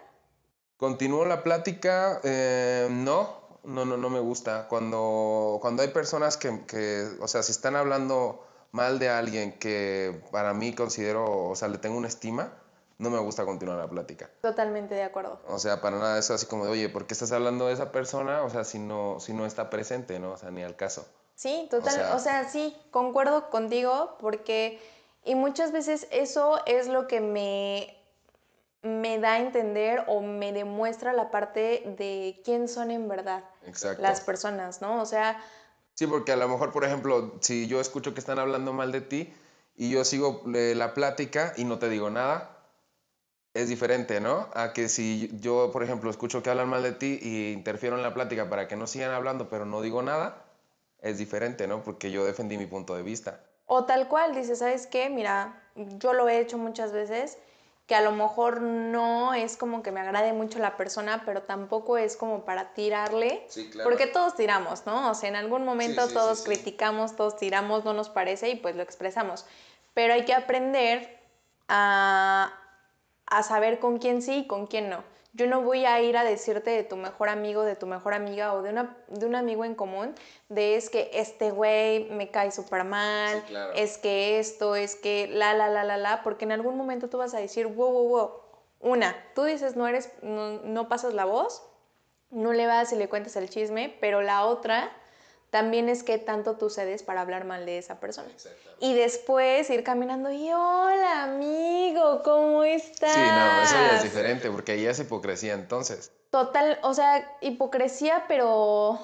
Continúo 0.77 1.25
la 1.25 1.43
plática, 1.43 2.21
eh, 2.23 2.89
no, 2.91 3.61
no, 3.65 3.85
no, 3.85 3.97
no 3.97 4.11
me 4.11 4.21
gusta. 4.21 4.69
Cuando, 4.69 5.59
cuando 5.61 5.83
hay 5.83 5.89
personas 5.89 6.37
que, 6.37 6.65
que, 6.67 7.09
o 7.21 7.27
sea, 7.27 7.43
si 7.43 7.51
están 7.51 7.75
hablando 7.75 8.47
mal 8.73 8.99
de 8.99 9.09
alguien 9.09 9.59
que 9.59 10.23
para 10.31 10.55
mí 10.55 10.75
considero, 10.75 11.49
o 11.49 11.57
sea, 11.57 11.69
le 11.69 11.79
tengo 11.79 11.97
una 11.97 12.09
estima, 12.09 12.53
no 12.99 13.11
me 13.11 13.19
gusta 13.19 13.45
continuar 13.45 13.79
la 13.79 13.89
plática. 13.89 14.31
Totalmente 14.41 14.95
de 14.95 15.03
acuerdo. 15.03 15.41
O 15.49 15.59
sea, 15.59 15.81
para 15.81 15.99
nada 15.99 16.19
eso 16.19 16.35
así 16.35 16.47
como 16.47 16.65
de, 16.65 16.71
oye, 16.71 16.89
¿por 16.89 17.07
qué 17.07 17.15
estás 17.15 17.33
hablando 17.33 17.67
de 17.67 17.75
esa 17.75 17.93
persona? 17.93 18.43
O 18.43 18.51
sea, 18.51 18.65
si 18.65 18.79
no, 18.79 19.19
si 19.21 19.33
no 19.33 19.47
está 19.47 19.69
presente, 19.69 20.19
¿no? 20.19 20.33
O 20.33 20.37
sea, 20.37 20.51
ni 20.51 20.63
al 20.63 20.77
caso. 20.77 21.07
Sí, 21.37 21.69
total, 21.71 22.13
o 22.15 22.19
sea, 22.19 22.49
sí, 22.49 22.75
concuerdo 22.91 23.51
contigo 23.51 24.17
porque, 24.19 24.81
y 25.23 25.35
muchas 25.35 25.71
veces 25.71 26.09
eso 26.11 26.65
es 26.65 26.89
lo 26.89 27.07
que 27.07 27.21
me, 27.21 27.95
me 28.81 29.19
da 29.19 29.35
a 29.35 29.39
entender 29.41 30.03
o 30.07 30.23
me 30.23 30.55
demuestra 30.55 31.13
la 31.13 31.31
parte 31.31 31.95
de 31.99 32.41
quién 32.43 32.69
son 32.69 32.91
en 32.91 33.07
verdad 33.07 33.45
las 33.99 34.23
personas, 34.23 34.81
¿no? 34.81 35.03
O 35.03 35.07
sea... 35.07 35.39
Sí, 35.93 36.07
porque 36.07 36.33
a 36.33 36.37
lo 36.37 36.49
mejor, 36.49 36.73
por 36.73 36.85
ejemplo, 36.85 37.35
si 37.41 37.67
yo 37.67 37.81
escucho 37.81 38.15
que 38.15 38.21
están 38.21 38.39
hablando 38.39 38.73
mal 38.73 38.91
de 38.91 39.03
ti 39.03 39.33
y 39.77 39.91
yo 39.91 40.05
sigo 40.05 40.43
eh, 40.55 40.75
la 40.75 40.95
plática 40.95 41.53
y 41.59 41.65
no 41.65 41.79
te 41.79 41.91
digo 41.91 42.09
nada, 42.09 42.57
es 43.53 43.69
diferente, 43.69 44.21
¿no? 44.21 44.49
A 44.55 44.73
que 44.73 44.89
si 44.89 45.31
yo, 45.41 45.71
por 45.71 45.83
ejemplo, 45.83 46.09
escucho 46.11 46.43
que 46.43 46.49
hablan 46.49 46.69
mal 46.71 46.83
de 46.83 46.93
ti 46.93 47.19
y 47.21 47.53
interfiero 47.53 47.97
en 47.97 48.03
la 48.03 48.15
plática 48.15 48.49
para 48.49 48.69
que 48.69 48.77
no 48.77 48.87
sigan 48.87 49.11
hablando, 49.13 49.51
pero 49.51 49.67
no 49.67 49.83
digo 49.83 50.01
nada, 50.03 50.46
es 51.01 51.19
diferente, 51.19 51.67
¿no? 51.67 51.83
Porque 51.83 52.11
yo 52.11 52.25
defendí 52.25 52.57
mi 52.59 52.67
punto 52.67 52.95
de 52.97 53.03
vista. 53.03 53.41
O 53.67 53.85
tal 53.85 54.09
cual, 54.09 54.35
dice, 54.35 54.57
¿sabes 54.57 54.87
qué? 54.87 55.11
Mira, 55.11 55.61
yo 55.75 56.13
lo 56.13 56.29
he 56.29 56.39
hecho 56.39 56.57
muchas 56.59 56.93
veces, 56.93 57.39
que 57.87 57.95
a 57.95 58.01
lo 58.01 58.11
mejor 58.13 58.61
no 58.63 59.35
es 59.35 59.57
como 59.57 59.83
que 59.83 59.93
me 59.93 60.01
agrade 60.01 60.33
mucho 60.33 60.59
la 60.59 60.77
persona, 60.77 61.23
pero 61.25 61.43
tampoco 61.43 61.99
es 61.99 62.17
como 62.17 62.45
para 62.45 62.75
tirarle, 62.75 63.45
Sí, 63.49 63.71
claro. 63.71 63.89
porque 63.89 64.07
todos 64.09 64.35
tiramos, 64.35 64.87
¿no? 64.87 65.11
O 65.11 65.15
sea, 65.15 65.29
en 65.29 65.37
algún 65.37 65.65
momento 65.65 66.03
Sí, 66.03 66.09
sí, 66.09 66.15
todos 66.15 66.43
criticamos, 66.43 67.15
todos 67.15 67.37
tiramos, 67.37 67.85
no 67.85 67.93
nos 67.93 68.09
parece 68.09 68.49
y 68.51 68.57
pues 68.57 68.75
lo 68.75 68.83
expresamos. 68.83 69.47
Pero 69.95 70.15
hay 70.15 70.25
que 70.25 70.35
aprender 70.35 71.17
a, 71.69 72.53
a 73.27 73.43
saber 73.43 73.79
con 73.79 73.99
quién 73.99 74.21
sí 74.23 74.39
y 74.39 74.47
con 74.47 74.67
quién 74.67 74.91
no. 74.91 75.03
Yo 75.37 75.47
no 75.47 75.61
voy 75.61 75.85
a 75.85 76.01
ir 76.01 76.17
a 76.17 76.25
decirte 76.25 76.71
de 76.71 76.83
tu 76.83 76.97
mejor 76.97 77.29
amigo, 77.29 77.63
de 77.63 77.77
tu 77.77 77.87
mejor 77.87 78.15
amiga 78.15 78.55
o 78.55 78.63
de, 78.63 78.71
una, 78.71 78.97
de 79.09 79.27
un 79.27 79.35
amigo 79.35 79.67
en 79.67 79.75
común, 79.75 80.15
de 80.49 80.77
es 80.77 80.89
que 80.89 81.11
este 81.13 81.51
güey 81.51 82.09
me 82.11 82.31
cae 82.31 82.51
súper 82.51 82.85
mal, 82.85 83.41
Sí, 83.41 83.49
claro. 83.49 83.73
es 83.75 83.99
que 83.99 84.39
esto, 84.39 84.77
es 84.77 84.97
que 84.97 85.29
la, 85.29 85.53
la, 85.53 85.69
la, 85.69 85.85
la, 85.85 85.99
la, 85.99 86.23
porque 86.23 86.47
en 86.47 86.53
algún 86.53 86.77
momento 86.79 87.11
tú 87.11 87.19
vas 87.19 87.35
a 87.35 87.39
decir, 87.39 87.67
wow, 87.67 87.91
wow, 87.93 88.09
wow. 88.09 88.31
Una, 88.81 89.15
tú 89.35 89.45
dices, 89.45 89.77
no 89.77 89.87
eres, 89.87 90.11
no, 90.23 90.53
no 90.63 90.89
pasas 90.89 91.13
la 91.13 91.27
voz, 91.27 91.63
no 92.31 92.55
le 92.55 92.67
vas 92.67 92.93
y 92.93 92.97
le 92.97 93.09
cuentas 93.09 93.37
el 93.37 93.51
chisme, 93.51 93.95
pero 94.01 94.23
la 94.23 94.47
otra 94.47 94.91
también 95.51 95.89
es 95.89 96.03
que 96.03 96.19
tanto 96.19 96.57
tú 96.57 96.71
cedes 96.71 97.03
para 97.03 97.21
hablar 97.21 97.45
mal 97.45 97.65
de 97.67 97.79
esa 97.79 97.99
persona. 98.01 98.29
Y 98.81 98.95
después 98.95 99.71
ir 99.71 99.83
caminando 99.85 100.31
y 100.31 100.51
hola 100.53 101.23
amigo, 101.23 102.23
¿cómo 102.23 102.63
estás? 102.65 103.13
Sí, 103.13 103.21
no, 103.21 103.63
eso 103.63 103.75
ya 103.75 103.97
es 103.97 104.03
diferente, 104.03 104.51
porque 104.51 104.73
ahí 104.73 104.87
es 104.87 104.99
hipocresía 104.99 105.55
entonces. 105.55 106.13
Total, 106.31 106.79
o 106.83 106.93
sea, 106.93 107.37
hipocresía, 107.41 108.25
pero 108.29 108.99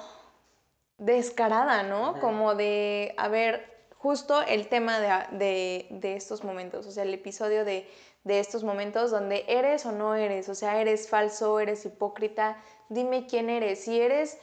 descarada, 0.97 1.83
¿no? 1.83 2.19
Como 2.19 2.55
de, 2.55 3.13
a 3.17 3.27
ver, 3.27 3.67
justo 3.97 4.41
el 4.43 4.67
tema 4.67 4.99
de, 4.99 5.37
de- 5.37 5.87
de 5.89 6.15
estos 6.15 6.43
momentos, 6.43 6.85
o 6.85 6.91
sea, 6.91 7.03
el 7.03 7.13
episodio 7.13 7.65
de, 7.65 7.89
de 8.23 8.39
estos 8.39 8.63
momentos 8.63 9.11
donde 9.11 9.45
eres 9.47 9.85
o 9.85 9.91
no 9.91 10.15
eres, 10.15 10.49
o 10.49 10.55
sea, 10.55 10.79
eres 10.79 11.09
falso, 11.09 11.59
eres 11.59 11.85
hipócrita, 11.85 12.57
dime 12.89 13.25
quién 13.27 13.49
eres. 13.49 13.83
Si 13.85 13.99
eres 13.99 14.37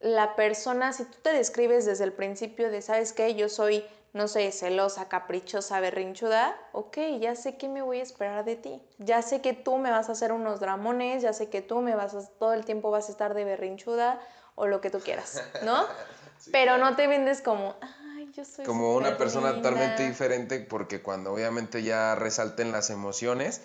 la 0.00 0.34
persona, 0.34 0.92
si 0.92 1.04
tú 1.04 1.18
te 1.22 1.32
describes 1.32 1.84
desde 1.84 2.04
el 2.04 2.12
principio 2.12 2.70
de, 2.70 2.80
¿sabes 2.82 3.12
qué? 3.12 3.34
Yo 3.34 3.48
soy, 3.48 3.84
no 4.14 4.28
sé, 4.28 4.50
celosa, 4.50 5.08
caprichosa, 5.08 5.78
berrinchuda, 5.80 6.56
ok, 6.72 6.96
ya 7.20 7.34
sé 7.34 7.56
qué 7.56 7.68
me 7.68 7.82
voy 7.82 8.00
a 8.00 8.02
esperar 8.02 8.44
de 8.44 8.56
ti. 8.56 8.82
Ya 8.98 9.20
sé 9.22 9.42
que 9.42 9.52
tú 9.52 9.76
me 9.76 9.90
vas 9.90 10.08
a 10.08 10.12
hacer 10.12 10.32
unos 10.32 10.58
dramones, 10.58 11.22
ya 11.22 11.32
sé 11.34 11.48
que 11.50 11.60
tú 11.60 11.80
me 11.80 11.94
vas 11.94 12.14
a, 12.14 12.26
todo 12.38 12.54
el 12.54 12.64
tiempo 12.64 12.90
vas 12.90 13.08
a 13.08 13.12
estar 13.12 13.34
de 13.34 13.44
berrinchuda 13.44 14.18
o 14.54 14.66
lo 14.66 14.80
que 14.80 14.90
tú 14.90 15.00
quieras, 15.00 15.42
¿no? 15.62 15.84
Pero 16.50 16.78
no 16.78 16.96
te 16.96 17.06
vendes 17.06 17.42
como, 17.42 17.76
ay, 17.82 18.30
yo 18.32 18.44
soy 18.46 18.64
Como 18.64 18.96
una 18.96 19.18
persona 19.18 19.52
linda". 19.52 19.68
totalmente 19.68 20.08
diferente, 20.08 20.60
porque 20.60 21.02
cuando 21.02 21.32
obviamente 21.32 21.82
ya 21.82 22.14
resalten 22.14 22.72
las 22.72 22.88
emociones, 22.88 23.60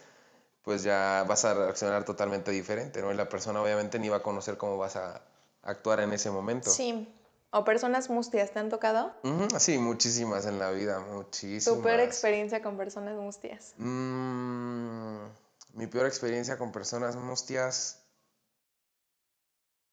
pues 0.63 0.83
ya 0.83 1.23
vas 1.27 1.45
a 1.45 1.53
reaccionar 1.53 2.03
totalmente 2.03 2.51
diferente, 2.51 3.01
¿no? 3.01 3.11
Y 3.13 3.15
la 3.15 3.29
persona 3.29 3.61
obviamente 3.61 3.99
ni 3.99 4.09
va 4.09 4.17
a 4.17 4.23
conocer 4.23 4.57
cómo 4.57 4.77
vas 4.77 4.97
a 4.97 5.21
actuar 5.65 5.99
en 5.99 6.13
ese 6.13 6.31
momento. 6.31 6.69
Sí. 6.69 7.11
O 7.51 7.63
personas 7.63 8.09
mustias, 8.09 8.51
¿te 8.51 8.59
han 8.59 8.69
tocado? 8.69 9.13
Sí, 9.59 9.77
muchísimas 9.77 10.45
en 10.45 10.59
la 10.59 10.71
vida, 10.71 10.99
muchísimas. 10.99 11.77
Tu 11.77 11.81
peor 11.81 12.01
experiencia 12.01 12.61
con 12.61 12.75
personas 12.75 13.15
mustias. 13.15 13.73
Mm, 13.77 15.25
mi 15.73 15.87
peor 15.87 16.05
experiencia 16.05 16.57
con 16.57 16.71
personas 16.71 17.15
mustias. 17.15 18.01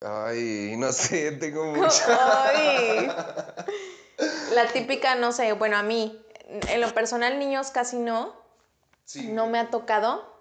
Ay, 0.00 0.74
no 0.76 0.92
sé, 0.92 1.32
tengo 1.40 1.64
mucho. 1.74 2.02
Ay. 2.08 3.08
La 4.54 4.66
típica, 4.72 5.14
no 5.14 5.32
sé, 5.32 5.52
bueno, 5.52 5.76
a 5.76 5.82
mí, 5.82 6.20
en 6.68 6.80
lo 6.80 6.92
personal, 6.92 7.38
niños 7.38 7.70
casi 7.70 7.96
no, 7.96 8.34
no 9.22 9.46
me 9.46 9.58
ha 9.58 9.70
tocado. 9.70 10.31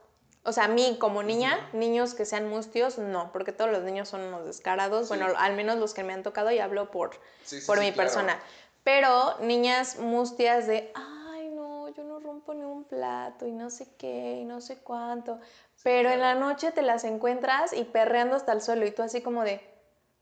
O 0.44 0.54
sea, 0.54 0.66
a 0.66 0.68
mí 0.68 0.98
como 1.00 1.22
niña, 1.22 1.70
niños 1.74 2.16
que 2.16 2.26
sean 2.26 2.50
mustios, 2.50 2.98
no, 2.98 3.32
porque 3.32 3.52
todos 3.52 3.70
los 3.70 3.84
niños 3.84 4.10
son 4.10 4.22
unos 4.22 4.46
descarados. 4.46 5.08
Bueno, 5.08 5.28
al 5.38 5.54
menos 5.56 5.78
los 5.78 5.94
que 5.94 6.04
me 6.04 6.14
han 6.14 6.24
tocado 6.24 6.50
y 6.50 6.58
hablo 6.58 6.90
por, 6.90 7.12
Sí, 7.44 7.62
sí, 7.62 7.68
por 7.68 7.80
mi 7.80 7.92
claro. 7.92 8.10
persona. 8.10 8.40
Pero 8.84 9.38
niñas 9.42 10.00
mustias 10.00 10.66
de, 10.66 10.92
ay, 10.96 11.50
no, 11.50 11.90
yo 11.90 12.04
no 12.04 12.20
rompo 12.20 12.56
ni 12.56 12.64
un 12.64 12.86
plato 12.86 13.46
y 13.46 13.52
no 13.52 13.70
sé 13.70 13.88
qué 14.00 14.40
y 14.42 14.46
no 14.46 14.62
sé 14.62 14.78
cuánto. 14.78 15.40
Pero 15.84 16.10
en 16.10 16.22
la 16.22 16.34
noche 16.34 16.72
te 16.72 16.82
las 16.82 17.04
encuentras 17.04 17.74
y 17.74 17.84
perreando 17.84 18.36
hasta 18.36 18.52
el 18.54 18.62
suelo 18.62 18.86
y 18.88 18.92
tú 18.92 19.04
así 19.04 19.22
como 19.22 19.44
de, 19.44 19.62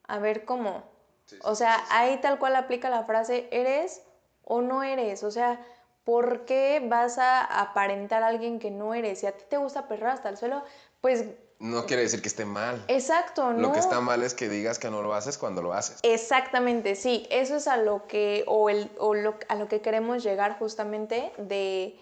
a 0.06 0.20
ver 0.20 0.44
cómo. 0.44 0.84
O 1.44 1.56
sea, 1.56 1.78
ahí 1.92 2.18
tal 2.22 2.40
cual 2.40 2.58
aplica 2.58 2.90
la 2.90 3.04
frase, 3.04 3.48
¿eres 3.52 4.02
o 4.44 4.62
no 4.62 4.84
eres? 4.84 5.24
O 5.24 5.32
sea, 5.32 5.64
¿por 6.04 6.46
qué 6.46 6.82
vas 6.84 7.18
a 7.18 7.44
aparentar 7.44 8.24
a 8.24 8.28
alguien 8.28 8.60
que 8.60 8.72
no 8.72 8.94
eres? 8.94 9.20
Si 9.20 9.28
a 9.28 9.32
ti 9.32 9.44
te 9.50 9.58
gusta 9.58 9.88
perrar 9.88 10.12
hasta 10.12 10.30
el 10.30 10.38
suelo, 10.38 10.64
pues 11.02 11.26
No 11.60 11.86
quiere 11.86 12.04
decir 12.04 12.22
que 12.22 12.30
esté 12.30 12.46
mal. 12.46 12.84
exacto, 12.88 13.52
¿no? 13.52 13.60
Lo 13.60 13.72
que 13.74 13.80
está 13.80 14.00
mal 14.00 14.24
es 14.24 14.34
que 14.34 14.48
digas 14.50 14.80
que 14.80 14.90
no 14.90 15.02
lo 15.02 15.14
haces 15.14 15.38
cuando 15.38 15.62
lo 15.62 15.74
haces. 15.74 16.00
Exactamente, 16.04 16.96
sí, 16.96 17.28
eso 17.30 17.58
es 17.58 17.68
a 17.68 17.78
lo 17.78 18.08
que, 18.08 18.44
o, 18.48 18.70
el, 18.70 18.90
o 18.98 19.14
lo, 19.14 19.36
a 19.50 19.56
lo 19.56 19.68
que 19.68 19.82
queremos 19.82 20.24
llegar 20.24 20.58
justamente 20.58 21.34
de, 21.38 22.00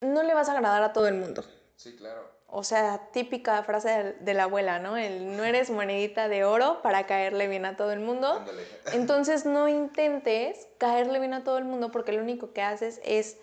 no 0.00 0.22
le 0.22 0.34
vas 0.34 0.48
a 0.48 0.52
agradar 0.52 0.82
a 0.82 0.92
todo 0.92 1.06
el 1.06 1.14
mundo. 1.14 1.44
Sí, 1.76 1.94
claro. 1.96 2.28
O 2.54 2.64
sea, 2.64 3.08
típica 3.12 3.62
frase 3.62 3.88
de, 3.88 4.12
de 4.12 4.34
la 4.34 4.44
abuela, 4.44 4.78
¿no? 4.78 4.98
El 4.98 5.36
no 5.36 5.44
eres 5.44 5.70
monedita 5.70 6.28
de 6.28 6.44
oro 6.44 6.82
para 6.82 7.06
caerle 7.06 7.48
bien 7.48 7.64
a 7.64 7.76
todo 7.76 7.92
el 7.92 8.00
mundo. 8.00 8.44
Entonces 8.92 9.46
no 9.46 9.68
intentes 9.68 10.68
caerle 10.76 11.18
bien 11.18 11.32
a 11.32 11.44
todo 11.44 11.56
el 11.56 11.64
mundo 11.64 11.90
porque 11.90 12.12
lo 12.12 12.22
único 12.22 12.52
que 12.52 12.60
haces 12.60 13.00
es 13.04 13.38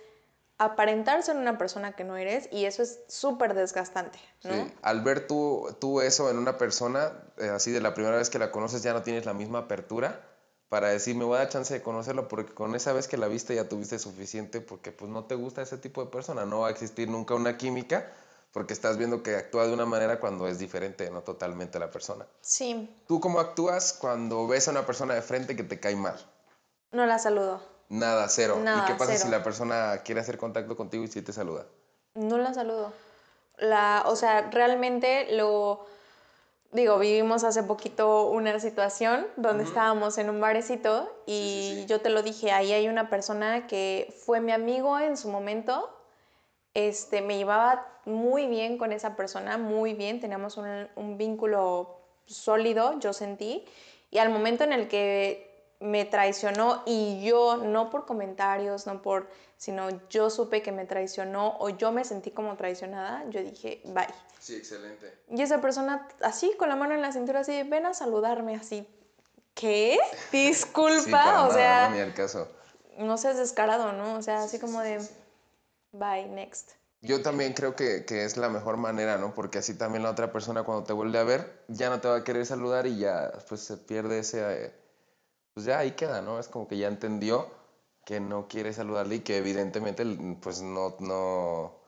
aparentar 0.60 1.24
ser 1.24 1.38
una 1.38 1.58
persona 1.58 1.94
que 1.94 2.04
no 2.04 2.18
eres 2.18 2.50
y 2.52 2.66
eso 2.66 2.84
es 2.84 3.00
súper 3.08 3.56
desgastante, 3.56 4.20
¿no? 4.44 4.54
Sí. 4.54 4.74
Al 4.84 5.02
ver 5.02 5.26
tú, 5.26 5.76
tú 5.80 6.02
eso 6.02 6.30
en 6.30 6.38
una 6.38 6.58
persona, 6.58 7.14
eh, 7.38 7.48
así 7.48 7.72
de 7.72 7.80
la 7.80 7.94
primera 7.94 8.18
vez 8.18 8.30
que 8.30 8.40
la 8.40 8.52
conoces 8.52 8.84
ya 8.84 8.94
no 8.94 9.02
tienes 9.02 9.26
la 9.26 9.34
misma 9.34 9.60
apertura 9.60 10.22
para 10.68 10.90
decir, 10.90 11.16
me 11.16 11.24
voy 11.24 11.38
a 11.38 11.40
dar 11.40 11.50
chance 11.50 11.74
de 11.74 11.82
conocerlo 11.82 12.28
porque 12.28 12.54
con 12.54 12.76
esa 12.76 12.92
vez 12.92 13.08
que 13.08 13.18
la 13.18 13.28
viste 13.28 13.56
ya 13.56 13.70
tuviste 13.70 13.98
suficiente 14.00 14.60
porque 14.60 14.92
pues 14.92 15.10
no 15.10 15.24
te 15.24 15.36
gusta 15.36 15.62
ese 15.62 15.78
tipo 15.78 16.04
de 16.04 16.12
persona, 16.12 16.46
no 16.46 16.60
va 16.60 16.68
a 16.68 16.72
existir 16.72 17.08
nunca 17.08 17.36
una 17.36 17.58
química 17.58 18.12
porque 18.52 18.74
estás 18.74 18.98
viendo 18.98 19.22
que 19.24 19.36
actúa 19.36 19.68
de 19.68 19.74
una 19.74 19.86
manera 19.86 20.20
cuando 20.20 20.48
es 20.48 20.58
diferente, 20.60 21.10
no 21.12 21.22
totalmente 21.22 21.78
la 21.80 21.92
persona. 21.92 22.26
Sí, 22.42 22.90
¿Tú 23.08 23.20
cómo 23.20 23.40
actúas 23.40 23.94
cuando 23.94 24.48
ves 24.48 24.68
a 24.68 24.72
una 24.72 24.86
persona 24.86 25.14
de 25.14 25.22
frente 25.22 25.56
que 25.56 25.64
te 25.64 25.80
cae 25.80 25.96
mal? 25.96 26.18
no 26.92 27.06
la 27.06 27.20
saludo. 27.20 27.62
Nada, 27.90 28.28
cero. 28.30 28.58
Nada, 28.62 28.84
¿Y 28.84 28.86
qué 28.92 28.98
pasa 28.98 29.16
si 29.18 29.28
la 29.30 29.44
persona 29.44 30.02
quiere 30.04 30.22
hacer 30.22 30.38
contacto 30.38 30.76
contigo 30.76 31.04
y 31.04 31.08
sí 31.08 31.22
te 31.22 31.34
saluda? 31.34 31.66
No 32.16 32.38
la 32.38 32.54
saludo. 32.54 32.92
La, 33.58 34.04
o 34.06 34.16
sea, 34.16 34.50
realmente 34.52 35.28
lo 35.36 35.86
digo, 36.72 37.00
vivimos 37.00 37.44
hace 37.44 37.64
poquito 37.64 38.28
una 38.30 38.60
situación 38.60 39.26
donde 39.38 39.64
estábamos 39.64 40.18
en 40.20 40.30
un 40.30 40.40
barecito 40.40 41.12
y 41.26 41.32
Sí, 41.32 41.70
sí, 41.76 41.82
sí. 41.82 41.86
yo 41.88 42.00
te 42.02 42.10
lo 42.10 42.22
dije, 42.22 42.52
ahí 42.52 42.72
hay 42.74 42.88
una 42.88 43.10
persona 43.10 43.66
que 43.68 44.16
fue 44.26 44.40
mi 44.40 44.52
amigo 44.52 45.00
en 45.00 45.18
su 45.18 45.30
momento. 45.30 45.90
Este, 46.74 47.22
me 47.22 47.38
llevaba 47.38 47.86
muy 48.06 48.48
bien 48.48 48.78
con 48.78 48.92
esa 48.92 49.16
persona, 49.16 49.58
muy 49.58 49.94
bien, 49.94 50.20
teníamos 50.20 50.58
un, 50.58 50.88
un 50.96 51.18
vínculo 51.18 52.00
sólido, 52.26 53.00
yo 53.00 53.12
sentí, 53.14 53.66
y 54.12 54.20
al 54.20 54.30
momento 54.30 54.64
en 54.64 54.74
el 54.74 54.88
que 54.88 55.50
me 55.80 56.06
traicionó 56.06 56.84
y 56.86 57.24
yo, 57.24 57.58
no 57.58 57.90
por 57.90 58.06
comentarios, 58.06 58.86
no 58.86 59.02
por, 59.02 59.30
sino 59.58 59.88
yo 60.10 60.30
supe 60.30 60.62
que 60.62 60.72
me 60.72 60.86
traicionó 60.86 61.56
o 61.60 61.70
yo 61.70 61.92
me 61.92 62.04
sentí 62.04 62.32
como 62.32 62.56
traicionada, 62.58 63.24
yo 63.30 63.42
dije, 63.42 63.82
bye. 63.86 64.08
Sí, 64.40 64.56
excelente. 64.56 65.12
Y 65.30 65.42
esa 65.42 65.62
persona 65.62 66.08
así, 66.22 66.52
con 66.58 66.70
la 66.70 66.76
mano 66.76 66.94
en 66.94 67.02
la 67.02 67.12
cintura, 67.12 67.40
así, 67.42 67.64
ven 67.64 67.86
a 67.86 67.94
saludarme, 67.94 68.56
así, 68.56 68.88
¿qué? 69.54 69.98
Disculpa, 70.32 71.02
Sí, 71.04 71.12
para 71.12 71.44
o 71.44 71.48
nada, 71.48 71.54
sea, 71.54 71.90
no, 71.90 71.96
ni 71.96 72.02
al 72.02 72.14
caso. 72.14 72.48
no 72.98 73.18
seas 73.18 73.38
descarado, 73.38 73.92
¿no? 73.94 74.16
O 74.18 74.22
sea, 74.22 74.44
así 74.44 74.58
sí, 74.58 74.62
como 74.62 74.82
sí, 74.82 74.88
de. 74.88 75.00
Bye, 75.92 76.28
next. 76.28 76.72
Yo 77.02 77.22
también 77.22 77.54
creo 77.54 77.76
que, 77.76 78.04
que 78.06 78.26
es 78.26 78.36
la 78.38 78.50
mejor 78.50 78.78
manera, 78.78 79.18
¿no? 79.18 79.34
Porque 79.34 79.60
así 79.60 79.78
también 79.78 80.04
la 80.04 80.12
otra 80.12 80.32
persona 80.34 80.64
cuando 80.64 80.84
te 80.84 80.94
vuelve 80.94 81.18
a 81.18 81.24
ver 81.24 81.64
ya 81.70 81.90
no 81.90 82.02
te 82.02 82.10
va 82.10 82.18
a 82.18 82.24
querer 82.24 82.46
saludar 82.46 82.88
y 82.88 82.98
ya 82.98 83.32
pues 83.48 83.62
se 83.62 83.78
pierde 83.78 84.20
ese... 84.20 84.66
eh, 84.66 84.74
pues 85.54 85.66
ya 85.66 85.80
ahí 85.80 85.92
queda, 85.92 86.22
¿no? 86.22 86.40
Es 86.40 86.48
como 86.50 86.68
que 86.68 86.78
ya 86.78 86.88
entendió 86.88 87.48
que 88.06 88.20
no 88.20 88.48
quiere 88.48 88.74
saludarle 88.74 89.16
y 89.16 89.20
que 89.22 89.38
evidentemente 89.38 90.06
pues 90.42 90.62
no, 90.62 90.96
no, 91.00 91.80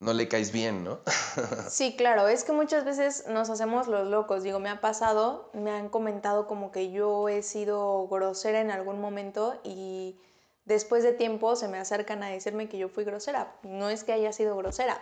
no 0.00 0.12
le 0.14 0.28
caes 0.28 0.52
bien, 0.52 0.84
¿no? 0.84 1.00
Sí, 1.68 1.94
claro, 1.96 2.28
es 2.28 2.44
que 2.44 2.52
muchas 2.52 2.84
veces 2.84 3.26
nos 3.28 3.50
hacemos 3.50 3.86
los 3.88 4.08
locos. 4.08 4.42
Digo, 4.42 4.60
me 4.60 4.70
ha 4.70 4.80
pasado, 4.80 5.50
me 5.52 5.70
han 5.72 5.88
comentado 5.88 6.46
como 6.46 6.70
que 6.72 6.90
yo 6.90 7.28
he 7.28 7.42
sido 7.42 8.08
grosera 8.08 8.60
en 8.60 8.70
algún 8.70 9.00
momento 9.00 9.60
y 9.64 10.18
después 10.64 11.02
de 11.02 11.12
tiempo 11.12 11.56
se 11.56 11.68
me 11.68 11.78
acercan 11.78 12.22
a 12.22 12.28
decirme 12.28 12.68
que 12.68 12.78
yo 12.78 12.88
fui 12.88 13.04
grosera. 13.04 13.52
No 13.62 13.88
es 13.88 14.04
que 14.04 14.12
haya 14.12 14.32
sido 14.32 14.56
grosera, 14.56 15.00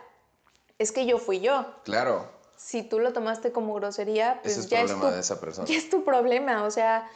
es 0.78 0.92
que 0.92 1.06
yo 1.06 1.18
fui 1.18 1.40
yo. 1.40 1.66
claro, 1.84 2.26
Si 2.56 2.82
tú 2.82 2.98
lo 2.98 3.12
tomaste 3.12 3.52
como 3.52 3.74
grosería, 3.74 4.40
pues 4.42 4.52
ese 4.52 4.60
es 4.60 4.68
ya, 4.68 4.80
es 4.80 4.86
problema 4.86 5.08
tu, 5.08 5.14
de 5.14 5.20
esa 5.20 5.40
persona. 5.40 5.66
ya 5.68 5.76
es 5.76 5.90
tu 5.90 6.04
problema. 6.04 6.64
O 6.64 6.70
sea, 6.70 7.08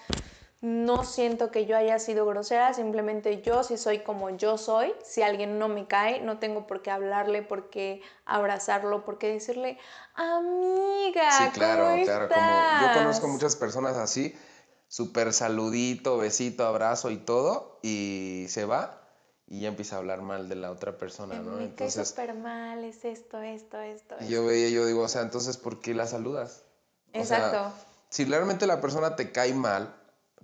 no 0.61 1.05
siento 1.05 1.51
que 1.51 1.67
yo 1.67 1.77
haya 1.77 1.99
sido 1.99 2.25
grosera, 2.25 2.73
simplemente 2.73 3.43
yo 3.43 3.63
si 3.63 3.77
soy 3.77 3.99
como 3.99 4.31
yo 4.31 4.57
soy, 4.57 4.95
si 5.03 5.21
alguien 5.21 5.59
no 5.59 5.69
me 5.69 5.87
cae, 5.87 6.21
no 6.23 6.39
tengo 6.39 6.67
por 6.67 6.81
qué 6.81 6.91
hablarle, 6.91 7.43
por 7.43 7.69
qué 7.69 8.01
abrazarlo, 8.25 9.05
por 9.05 9.19
qué 9.19 9.31
decirle, 9.31 9.79
amiga. 10.15 11.31
Sí, 11.33 11.51
claro, 11.53 12.03
claro, 12.05 12.29
como 12.29 12.81
yo 12.81 12.93
conozco 12.95 13.29
muchas 13.29 13.57
personas 13.57 13.97
así, 13.99 14.35
súper 14.89 15.33
saludito, 15.33 16.19
besito, 16.19 16.67
abrazo 16.67 17.11
y 17.11 17.17
todo, 17.17 17.79
y 17.83 18.47
se 18.49 18.65
va 18.65 19.05
y 19.47 19.61
ya 19.61 19.69
empieza 19.69 19.97
a 19.97 19.99
hablar 19.99 20.23
mal 20.23 20.49
de 20.49 20.57
la 20.57 20.71
otra 20.71 20.97
persona, 20.97 21.39
¿no? 21.41 21.57
Me 21.57 21.65
entonces, 21.65 22.09
súper 22.09 22.35
mal, 22.35 22.83
es 22.85 23.05
esto, 23.05 23.41
esto, 23.41 23.79
esto. 23.79 24.17
Y 24.21 24.29
yo 24.29 24.47
veía, 24.47 24.71
yo 24.71 24.87
digo, 24.87 25.03
o 25.03 25.09
sea, 25.09 25.23
entonces, 25.23 25.59
¿por 25.59 25.81
qué 25.81 25.95
la 25.95 26.07
saludas? 26.07 26.65
Exacto. 27.13 27.73
si 28.09 28.25
realmente 28.25 28.67
la 28.67 28.81
persona 28.81 29.17
te 29.17 29.31
cae 29.31 29.55
mal, 29.55 29.95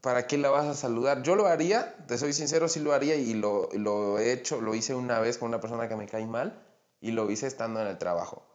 ¿para 0.03 0.27
qué 0.27 0.39
la 0.39 0.51
vas 0.51 0.67
a 0.67 0.75
saludar? 0.75 1.23
Yo 1.23 1.35
lo 1.35 1.47
haría, 1.47 1.97
te 2.07 2.19
soy 2.19 2.33
sincero, 2.33 2.69
sí 2.69 2.81
lo 2.81 2.93
haría 2.93 3.17
y 3.17 3.35
lo, 3.35 3.69
lo, 3.73 4.19
he 4.19 4.33
hecho, 4.33 4.61
lo 4.61 4.75
hice 4.75 4.95
una 4.95 5.19
vez 5.19 5.39
con 5.39 5.49
una 5.49 5.61
persona 5.61 5.89
que 5.89 5.97
me 5.97 6.07
cae 6.07 6.27
mal 6.27 6.63
y 7.01 7.13
lo 7.13 7.31
hice 7.31 7.47
estando 7.47 7.81
en 7.81 7.89
el 7.89 7.99
trabajo. 7.99 8.47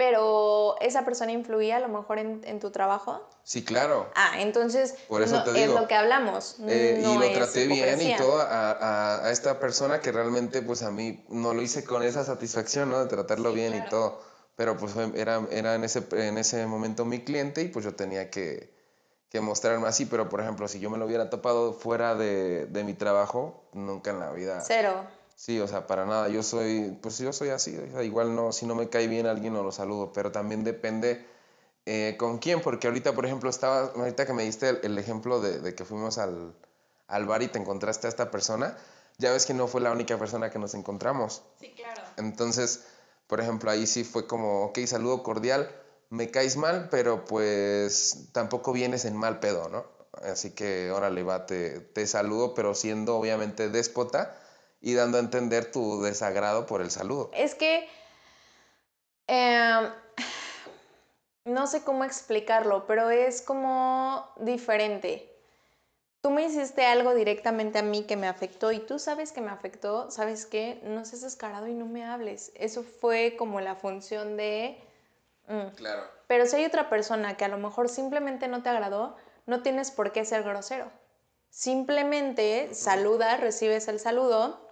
Pero 0.00 0.76
esa 0.80 1.04
persona 1.04 1.30
influía 1.30 1.76
a 1.76 1.80
lo 1.80 1.88
mejor 1.88 2.18
en, 2.18 2.58
tu 2.58 2.70
trabajo. 2.70 3.20
Sí, 3.44 3.62
claro. 3.62 4.10
Ah, 4.14 4.40
entonces 4.40 4.94
Por 5.08 5.20
eso 5.20 5.44
te 5.44 5.52
digo, 5.52 5.74
es 5.74 5.80
lo 5.82 5.86
que 5.86 5.94
hablamos. 5.94 6.56
Eh, 6.66 7.04
y 7.04 7.18
lo 7.18 7.30
traté 7.32 7.66
bien 7.66 8.00
y 8.00 8.16
todo 8.16 8.40
a, 8.40 9.26
a, 9.26 9.30
esta 9.30 9.60
persona 9.60 10.00
que 10.00 10.10
realmente 10.10 10.62
pues 10.62 10.82
a 10.84 10.90
mí 10.90 11.22
no 11.28 11.52
lo 11.52 11.60
hice 11.60 11.84
con 11.84 12.02
esa 12.02 12.24
satisfacción, 12.24 12.88
¿no? 12.88 12.98
De 12.98 13.10
tratarlo 13.10 13.52
bien 13.52 13.74
y 13.74 13.90
todo. 13.90 14.22
Pero 14.56 14.78
pues 14.78 14.96
era, 14.96 15.42
era 15.50 15.74
en, 15.74 15.84
ese, 15.84 16.02
en 16.12 16.38
ese 16.38 16.64
momento 16.64 17.04
mi 17.04 17.22
cliente 17.22 17.60
y 17.60 17.68
pues 17.68 17.84
yo 17.84 17.94
tenía 17.94 18.30
que, 18.30 18.74
que 19.28 19.42
mostrarme 19.42 19.86
así, 19.86 20.06
pero 20.06 20.30
por 20.30 20.40
ejemplo, 20.40 20.66
si 20.66 20.80
yo 20.80 20.88
me 20.88 20.96
lo 20.96 21.04
hubiera 21.04 21.28
topado 21.28 21.74
fuera 21.74 22.14
de, 22.14 22.64
de, 22.64 22.84
mi 22.84 22.94
trabajo, 22.94 23.68
nunca 23.74 24.12
en 24.12 24.20
la 24.20 24.32
vida. 24.32 24.62
Cero. 24.66 25.19
Sí, 25.40 25.58
o 25.58 25.66
sea, 25.66 25.86
para 25.86 26.04
nada. 26.04 26.28
Yo 26.28 26.42
soy, 26.42 26.98
pues 27.00 27.16
yo 27.16 27.32
soy 27.32 27.48
así. 27.48 27.74
igual 28.02 28.34
no, 28.36 28.52
si 28.52 28.66
no 28.66 28.74
me 28.74 28.90
cae 28.90 29.08
bien 29.08 29.26
alguien 29.26 29.54
no 29.54 29.62
lo 29.62 29.72
saludo, 29.72 30.12
pero 30.12 30.30
también 30.30 30.64
depende 30.64 31.24
eh, 31.86 32.16
con 32.18 32.36
quién, 32.36 32.60
porque 32.60 32.88
ahorita, 32.88 33.14
por 33.14 33.24
ejemplo, 33.24 33.48
estaba, 33.48 33.90
ahorita 33.96 34.26
que 34.26 34.34
me 34.34 34.42
diste 34.42 34.68
el, 34.82 34.98
ejemplo 34.98 35.40
de, 35.40 35.60
de, 35.60 35.74
que 35.74 35.86
fuimos 35.86 36.18
al, 36.18 36.54
al 37.06 37.24
bar 37.24 37.40
y 37.42 37.48
te 37.48 37.58
encontraste 37.58 38.06
a 38.06 38.10
esta 38.10 38.30
persona, 38.30 38.76
ya 39.16 39.32
ves 39.32 39.46
que 39.46 39.54
no 39.54 39.66
fue 39.66 39.80
la 39.80 39.92
única 39.92 40.18
persona 40.18 40.50
que 40.50 40.58
nos 40.58 40.74
encontramos. 40.74 41.42
Sí, 41.58 41.72
claro. 41.74 42.02
Entonces, 42.18 42.84
por 43.26 43.40
ejemplo, 43.40 43.70
ahí 43.70 43.86
sí 43.86 44.04
fue 44.04 44.26
como, 44.26 44.64
ok, 44.64 44.80
saludo 44.80 45.22
cordial 45.22 45.70
me 46.10 46.30
caes 46.30 46.58
mal, 46.58 46.88
pero 46.90 47.24
pues 47.24 48.28
tampoco 48.32 48.74
vienes 48.74 49.06
en 49.06 49.16
mal 49.16 49.40
pedo, 49.40 49.70
¿no? 49.70 49.86
Así 50.22 50.50
que 50.50 50.90
órale, 50.90 51.22
va, 51.22 51.46
te, 51.46 51.80
te 51.80 52.06
saludo, 52.06 52.52
pero 52.52 52.74
siendo 52.74 53.16
obviamente 53.16 53.70
déspota 53.70 54.36
y 54.80 54.94
dando 54.94 55.18
a 55.18 55.20
entender 55.20 55.70
tu 55.70 56.02
desagrado 56.02 56.66
por 56.66 56.80
el 56.80 56.90
saludo. 56.90 57.30
Es 57.34 57.54
que 57.54 57.88
em, 59.26 59.90
no 61.44 61.66
sé 61.66 61.82
cómo 61.82 62.04
explicarlo, 62.04 62.86
pero 62.86 63.10
es 63.10 63.42
como 63.42 64.28
diferente. 64.38 65.26
Tú 66.22 66.30
me 66.30 66.44
hiciste 66.44 66.84
algo 66.84 67.14
directamente 67.14 67.78
a 67.78 67.82
mí 67.82 68.04
que 68.04 68.16
me 68.16 68.28
afectó 68.28 68.72
y 68.72 68.80
tú 68.80 68.98
sabes 68.98 69.32
que 69.32 69.40
me 69.40 69.50
afectó, 69.50 70.10
sabes 70.10 70.44
que 70.44 70.80
no 70.84 71.04
seas 71.04 71.22
descarado 71.22 71.66
y 71.66 71.72
no 71.72 71.86
me 71.86 72.04
hables. 72.04 72.52
Eso 72.54 72.82
fue 72.82 73.36
como 73.38 73.60
la 73.60 73.74
función 73.74 74.36
de 74.36 74.78
Mm. 75.50 75.74
Claro. 75.74 76.04
Pero 76.28 76.46
si 76.46 76.56
hay 76.56 76.64
otra 76.64 76.88
persona 76.88 77.36
que 77.36 77.44
a 77.44 77.48
lo 77.48 77.58
mejor 77.58 77.88
simplemente 77.88 78.46
no 78.46 78.62
te 78.62 78.68
agradó, 78.68 79.16
no 79.46 79.62
tienes 79.62 79.90
por 79.90 80.12
qué 80.12 80.24
ser 80.24 80.44
grosero. 80.44 80.90
Simplemente 81.50 82.72
saluda, 82.72 83.36
recibes 83.36 83.88
el 83.88 83.98
saludo, 83.98 84.69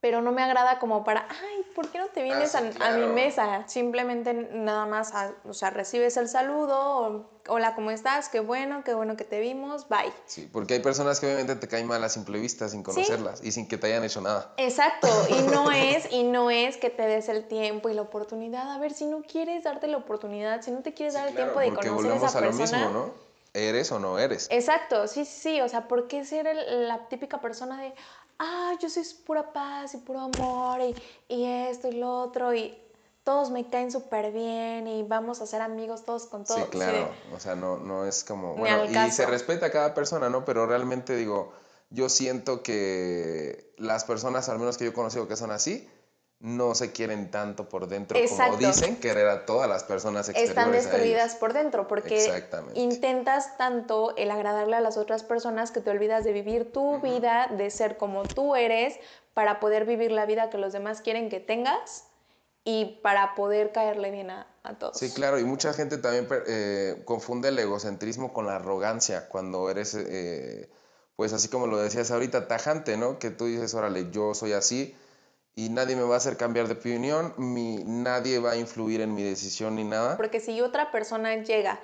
pero 0.00 0.22
no 0.22 0.30
me 0.30 0.42
agrada 0.42 0.78
como 0.78 1.02
para, 1.02 1.26
ay, 1.28 1.64
¿por 1.74 1.88
qué 1.90 1.98
no 1.98 2.06
te 2.06 2.22
vienes 2.22 2.54
ah, 2.54 2.62
a, 2.80 2.96
mi 2.96 3.06
mesa? 3.06 3.66
Simplemente 3.66 4.32
nada 4.32 4.86
más, 4.86 5.12
o 5.44 5.52
sea, 5.52 5.70
recibes 5.70 6.16
el 6.16 6.28
saludo, 6.28 6.78
o, 6.78 7.30
hola, 7.48 7.74
¿cómo 7.74 7.90
estás? 7.90 8.28
Qué 8.28 8.38
bueno, 8.38 8.84
qué 8.84 8.94
bueno 8.94 9.16
que 9.16 9.24
te 9.24 9.40
vimos, 9.40 9.88
bye. 9.88 10.12
Sí, 10.26 10.48
porque 10.52 10.74
hay 10.74 10.80
personas 10.80 11.18
que 11.18 11.26
obviamente 11.26 11.56
te 11.56 11.66
caen 11.66 11.88
mal 11.88 12.04
a 12.04 12.08
simple 12.08 12.38
vista, 12.38 12.68
sin 12.68 12.84
conocerlas 12.84 13.42
y 13.42 13.50
sin 13.50 13.66
que 13.66 13.76
te 13.76 13.88
hayan 13.88 14.04
hecho 14.04 14.20
nada. 14.20 14.52
Exacto, 14.56 15.08
y 15.30 15.42
no 15.52 15.72
es, 15.72 16.12
y 16.12 16.22
no 16.22 16.50
es 16.50 16.76
que 16.76 16.90
te 16.90 17.02
des 17.02 17.28
el 17.28 17.48
tiempo 17.48 17.88
y 17.88 17.94
la 17.94 18.02
oportunidad. 18.02 18.70
A 18.70 18.78
ver, 18.78 18.92
si 18.92 19.06
no 19.06 19.22
quieres 19.22 19.64
darte 19.64 19.88
la 19.88 19.96
oportunidad, 19.96 20.62
si 20.62 20.70
no 20.70 20.82
te 20.82 20.94
quieres 20.94 21.14
dar 21.14 21.28
el 21.28 21.34
tiempo 21.34 21.58
de 21.58 21.74
conocer 21.74 22.12
a 22.12 22.16
esa 22.16 22.38
a 22.38 22.40
persona. 22.40 22.50
Lo 22.50 22.52
mismo, 22.52 22.90
¿no? 22.90 23.28
¿Eres 23.54 23.90
o 23.92 23.98
no 23.98 24.18
eres? 24.18 24.46
Exacto, 24.50 25.08
sí, 25.08 25.24
sí, 25.24 25.40
sí. 25.40 25.60
O 25.60 25.68
sea, 25.68 25.88
¿por 25.88 26.06
qué 26.06 26.24
ser 26.24 26.46
la 26.68 27.08
típica 27.08 27.40
persona 27.40 27.80
de, 27.80 27.94
ah, 28.38 28.72
yo 28.80 28.88
soy 28.88 29.04
pura 29.26 29.52
paz 29.52 29.94
y 29.94 29.98
puro 29.98 30.20
amor 30.20 30.80
y, 30.80 30.94
y 31.28 31.44
esto 31.44 31.88
y 31.88 31.92
lo 31.92 32.20
otro 32.20 32.54
y 32.54 32.76
todos 33.24 33.50
me 33.50 33.68
caen 33.68 33.92
súper 33.92 34.32
bien 34.32 34.86
y 34.86 35.02
vamos 35.02 35.42
a 35.42 35.46
ser 35.46 35.60
amigos 35.60 36.04
todos 36.04 36.26
con 36.26 36.44
todos. 36.44 36.62
Sí, 36.62 36.66
claro, 36.70 37.10
o 37.34 37.38
sea, 37.38 37.54
no, 37.54 37.76
no 37.76 38.06
es 38.06 38.24
como, 38.24 38.54
bueno, 38.54 38.86
y 38.86 39.10
se 39.10 39.26
respeta 39.26 39.66
a 39.66 39.70
cada 39.70 39.92
persona, 39.92 40.30
¿no? 40.30 40.46
Pero 40.46 40.66
realmente 40.66 41.14
digo, 41.14 41.52
yo 41.90 42.08
siento 42.08 42.62
que 42.62 43.74
las 43.76 44.04
personas, 44.04 44.48
al 44.48 44.58
menos 44.58 44.78
que 44.78 44.84
yo 44.84 44.90
he 44.90 44.94
conocido 44.94 45.28
que 45.28 45.36
son 45.36 45.50
así, 45.50 45.86
no 46.40 46.74
se 46.76 46.92
quieren 46.92 47.30
tanto 47.32 47.68
por 47.68 47.88
dentro 47.88 48.18
como 48.28 48.56
dicen 48.56 48.96
querer 48.96 49.26
a 49.28 49.44
todas 49.44 49.68
las 49.68 49.82
personas 49.82 50.28
exteriores 50.28 50.56
Están 50.56 50.72
destruidas 50.72 51.34
por 51.34 51.52
dentro 51.52 51.88
porque 51.88 52.44
intentas 52.74 53.56
tanto 53.56 54.14
el 54.16 54.30
agradarle 54.30 54.76
a 54.76 54.80
las 54.80 54.96
otras 54.96 55.24
personas 55.24 55.72
que 55.72 55.80
te 55.80 55.90
olvidas 55.90 56.22
de 56.22 56.32
vivir 56.32 56.70
tu 56.70 57.00
vida, 57.00 57.48
de 57.48 57.70
ser 57.70 57.96
como 57.96 58.22
tú 58.22 58.54
eres, 58.54 59.00
para 59.34 59.58
poder 59.58 59.84
vivir 59.84 60.12
la 60.12 60.26
vida 60.26 60.48
que 60.48 60.58
los 60.58 60.72
demás 60.72 61.00
quieren 61.00 61.28
que 61.28 61.40
tengas 61.40 62.04
y 62.62 63.00
para 63.02 63.34
poder 63.34 63.72
caerle 63.72 64.10
bien 64.12 64.30
a, 64.30 64.46
todos. 64.78 64.98
Sí, 64.98 65.10
claro, 65.10 65.38
y 65.38 65.44
mucha 65.44 65.72
gente 65.72 65.96
también 65.96 66.28
eh, 66.46 67.02
confunde 67.04 67.48
el 67.48 67.58
egocentrismo 67.58 68.32
con 68.32 68.46
la 68.46 68.56
arrogancia 68.56 69.28
cuando 69.28 69.70
eres, 69.70 69.94
eh, 69.94 70.68
pues 71.16 71.32
así 71.32 71.48
como 71.48 71.66
lo 71.66 71.78
decías 71.78 72.10
ahorita, 72.10 72.46
tajante, 72.46 72.96
¿no? 72.96 73.18
Que 73.18 73.30
tú 73.30 73.46
dices, 73.46 73.72
órale, 73.74 74.10
yo 74.10 74.34
soy 74.34 74.52
así 74.52 74.94
y 75.58 75.70
nadie 75.70 75.96
me 75.96 76.02
va 76.02 76.14
a 76.14 76.18
hacer 76.18 76.36
cambiar 76.36 76.68
de 76.68 76.74
opinión, 76.74 77.34
mi, 77.36 77.82
nadie 77.84 78.38
va 78.38 78.52
a 78.52 78.56
influir 78.56 79.00
en 79.00 79.12
mi 79.12 79.24
decisión 79.24 79.74
ni 79.74 79.82
nada. 79.82 80.16
Porque 80.16 80.38
si 80.38 80.60
otra 80.60 80.92
persona 80.92 81.34
llega 81.34 81.80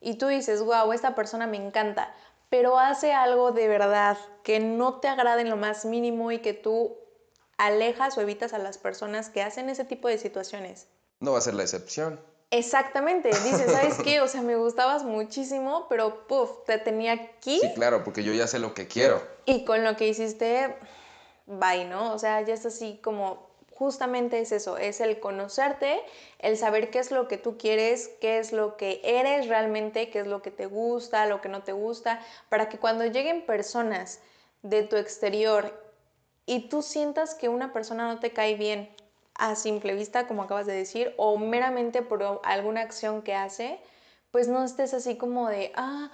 y 0.00 0.14
tú 0.16 0.26
dices, 0.26 0.60
wow, 0.60 0.92
esta 0.92 1.14
persona 1.14 1.46
me 1.46 1.56
encanta, 1.56 2.12
pero 2.50 2.80
hace 2.80 3.12
algo 3.12 3.52
de 3.52 3.68
verdad 3.68 4.18
que 4.42 4.58
no 4.58 4.98
te 4.98 5.06
agrada 5.06 5.40
en 5.40 5.50
lo 5.50 5.56
más 5.56 5.84
mínimo 5.84 6.32
y 6.32 6.40
que 6.40 6.52
tú 6.52 6.98
alejas 7.58 8.18
o 8.18 8.20
evitas 8.22 8.54
a 8.54 8.58
las 8.58 8.76
personas 8.76 9.28
que 9.28 9.40
hacen 9.40 9.70
ese 9.70 9.84
tipo 9.84 10.08
de 10.08 10.18
situaciones. 10.18 10.88
No 11.20 11.30
va 11.30 11.38
a 11.38 11.42
ser 11.42 11.54
la 11.54 11.62
excepción. 11.62 12.18
Exactamente, 12.50 13.28
dices, 13.28 13.70
¿sabes 13.70 13.98
qué? 14.02 14.20
O 14.20 14.26
sea, 14.26 14.42
me 14.42 14.56
gustabas 14.56 15.04
muchísimo, 15.04 15.86
pero 15.88 16.26
puff, 16.26 16.64
te 16.66 16.76
tenía 16.78 17.12
aquí. 17.12 17.60
Sí, 17.60 17.70
claro, 17.76 18.02
porque 18.02 18.24
yo 18.24 18.32
ya 18.32 18.48
sé 18.48 18.58
lo 18.58 18.74
que 18.74 18.88
quiero. 18.88 19.22
Y 19.44 19.64
con 19.64 19.84
lo 19.84 19.96
que 19.96 20.08
hiciste, 20.08 20.76
bye, 21.46 21.84
¿no? 21.84 22.12
O 22.12 22.18
sea, 22.18 22.40
ya 22.42 22.54
es 22.54 22.66
así 22.66 23.00
como, 23.02 23.50
justamente 23.74 24.40
es 24.40 24.52
eso, 24.52 24.76
es 24.76 25.00
el 25.00 25.18
conocerte, 25.20 26.00
el 26.38 26.56
saber 26.56 26.90
qué 26.90 26.98
es 26.98 27.10
lo 27.10 27.28
que 27.28 27.38
tú 27.38 27.58
quieres, 27.58 28.10
qué 28.20 28.38
es 28.38 28.52
lo 28.52 28.76
que 28.76 29.00
eres 29.04 29.48
realmente, 29.48 30.10
qué 30.10 30.20
es 30.20 30.26
lo 30.26 30.42
que 30.42 30.50
te 30.50 30.66
gusta, 30.66 31.26
lo 31.26 31.40
que 31.40 31.48
no 31.48 31.62
te 31.62 31.72
gusta, 31.72 32.20
para 32.48 32.68
que 32.68 32.78
cuando 32.78 33.04
lleguen 33.06 33.44
personas 33.44 34.20
de 34.62 34.82
tu 34.82 34.96
exterior 34.96 35.76
y 36.46 36.68
tú 36.68 36.82
sientas 36.82 37.34
que 37.34 37.48
una 37.48 37.72
persona 37.72 38.06
no 38.06 38.20
te 38.20 38.32
cae 38.32 38.54
bien 38.54 38.94
a 39.34 39.56
simple 39.56 39.94
vista, 39.94 40.26
como 40.26 40.42
acabas 40.42 40.66
de 40.66 40.74
decir, 40.74 41.14
o 41.16 41.38
meramente 41.38 42.02
por 42.02 42.40
alguna 42.44 42.82
acción 42.82 43.22
que 43.22 43.34
hace, 43.34 43.80
pues 44.30 44.48
no 44.48 44.64
estés 44.64 44.94
así 44.94 45.16
como 45.16 45.48
de, 45.48 45.72
ah, 45.74 46.10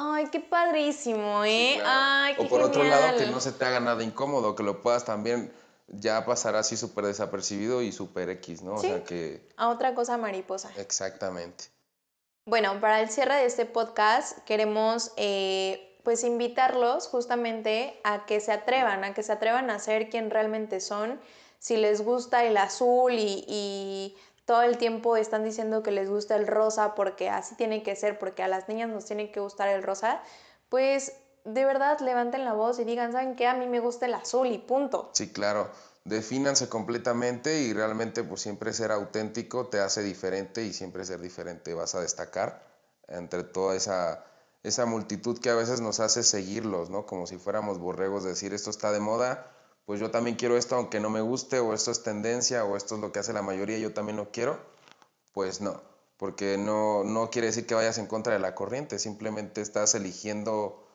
Ay, 0.00 0.28
qué 0.30 0.38
padrísimo, 0.38 1.44
¿eh? 1.44 1.82
Ay, 1.84 2.36
qué 2.36 2.42
O 2.42 2.48
por 2.48 2.62
otro 2.62 2.84
lado, 2.84 3.18
que 3.18 3.26
no 3.26 3.40
se 3.40 3.50
te 3.50 3.64
haga 3.64 3.80
nada 3.80 4.04
incómodo, 4.04 4.54
que 4.54 4.62
lo 4.62 4.80
puedas 4.80 5.04
también 5.04 5.52
ya 5.88 6.24
pasar 6.24 6.54
así 6.54 6.76
súper 6.76 7.06
desapercibido 7.06 7.82
y 7.82 7.90
súper 7.90 8.30
X, 8.30 8.62
¿no? 8.62 8.74
o 8.74 8.78
sea 8.78 9.02
que... 9.02 9.44
A 9.56 9.70
otra 9.70 9.96
cosa 9.96 10.16
mariposa. 10.16 10.70
Exactamente. 10.76 11.64
Bueno, 12.46 12.80
para 12.80 13.00
el 13.00 13.10
cierre 13.10 13.34
de 13.38 13.46
este 13.46 13.66
podcast 13.66 14.38
queremos 14.44 15.10
eh, 15.16 15.98
pues 16.04 16.22
invitarlos 16.22 17.08
justamente 17.08 18.00
a 18.04 18.24
que 18.24 18.38
se 18.38 18.52
atrevan, 18.52 19.02
a 19.02 19.14
que 19.14 19.24
se 19.24 19.32
atrevan 19.32 19.68
a 19.68 19.80
ser 19.80 20.10
quien 20.10 20.30
realmente 20.30 20.78
son. 20.78 21.20
Si 21.58 21.76
les 21.76 22.02
gusta 22.02 22.44
el 22.44 22.56
azul 22.56 23.14
y 23.16 24.16
todo 24.48 24.62
el 24.62 24.78
tiempo 24.78 25.18
están 25.18 25.44
diciendo 25.44 25.82
que 25.82 25.90
les 25.90 26.08
gusta 26.08 26.34
el 26.34 26.46
rosa 26.46 26.94
porque 26.94 27.28
así 27.28 27.54
tiene 27.54 27.82
que 27.82 27.94
ser, 27.94 28.18
porque 28.18 28.42
a 28.42 28.48
las 28.48 28.66
niñas 28.66 28.88
nos 28.88 29.04
tiene 29.04 29.30
que 29.30 29.40
gustar 29.40 29.68
el 29.68 29.82
rosa, 29.82 30.22
pues 30.70 31.12
de 31.44 31.66
verdad 31.66 32.00
levanten 32.00 32.46
la 32.46 32.54
voz 32.54 32.78
y 32.78 32.84
digan, 32.84 33.12
¿saben 33.12 33.36
qué? 33.36 33.46
A 33.46 33.52
mí 33.52 33.66
me 33.66 33.78
gusta 33.78 34.06
el 34.06 34.14
azul 34.14 34.46
y 34.46 34.56
punto. 34.56 35.10
Sí, 35.12 35.30
claro. 35.34 35.70
Defínanse 36.04 36.70
completamente 36.70 37.60
y 37.60 37.74
realmente 37.74 38.24
pues 38.24 38.40
siempre 38.40 38.72
ser 38.72 38.90
auténtico 38.90 39.66
te 39.66 39.80
hace 39.80 40.02
diferente 40.02 40.64
y 40.64 40.72
siempre 40.72 41.04
ser 41.04 41.20
diferente 41.20 41.74
vas 41.74 41.94
a 41.94 42.00
destacar 42.00 42.62
entre 43.06 43.42
toda 43.42 43.76
esa 43.76 44.24
esa 44.62 44.86
multitud 44.86 45.38
que 45.38 45.50
a 45.50 45.54
veces 45.54 45.82
nos 45.82 46.00
hace 46.00 46.22
seguirlos, 46.22 46.88
¿no? 46.88 47.04
Como 47.04 47.26
si 47.26 47.36
fuéramos 47.36 47.78
borregos, 47.78 48.24
decir 48.24 48.54
esto 48.54 48.70
está 48.70 48.92
de 48.92 49.00
moda, 49.00 49.46
pues 49.88 50.00
yo 50.00 50.10
también 50.10 50.36
quiero 50.36 50.58
esto 50.58 50.76
aunque 50.76 51.00
no 51.00 51.08
me 51.08 51.22
guste, 51.22 51.60
o 51.60 51.72
esto 51.72 51.90
es 51.90 52.02
tendencia, 52.02 52.62
o 52.66 52.76
esto 52.76 52.96
es 52.96 53.00
lo 53.00 53.10
que 53.10 53.20
hace 53.20 53.32
la 53.32 53.40
mayoría, 53.40 53.78
yo 53.78 53.94
también 53.94 54.18
lo 54.18 54.30
quiero, 54.30 54.60
pues 55.32 55.62
no, 55.62 55.80
porque 56.18 56.58
no, 56.58 57.04
no 57.04 57.30
quiere 57.30 57.46
decir 57.46 57.66
que 57.66 57.74
vayas 57.74 57.96
en 57.96 58.06
contra 58.06 58.34
de 58.34 58.38
la 58.38 58.54
corriente, 58.54 58.98
simplemente 58.98 59.62
estás 59.62 59.94
eligiendo 59.94 60.86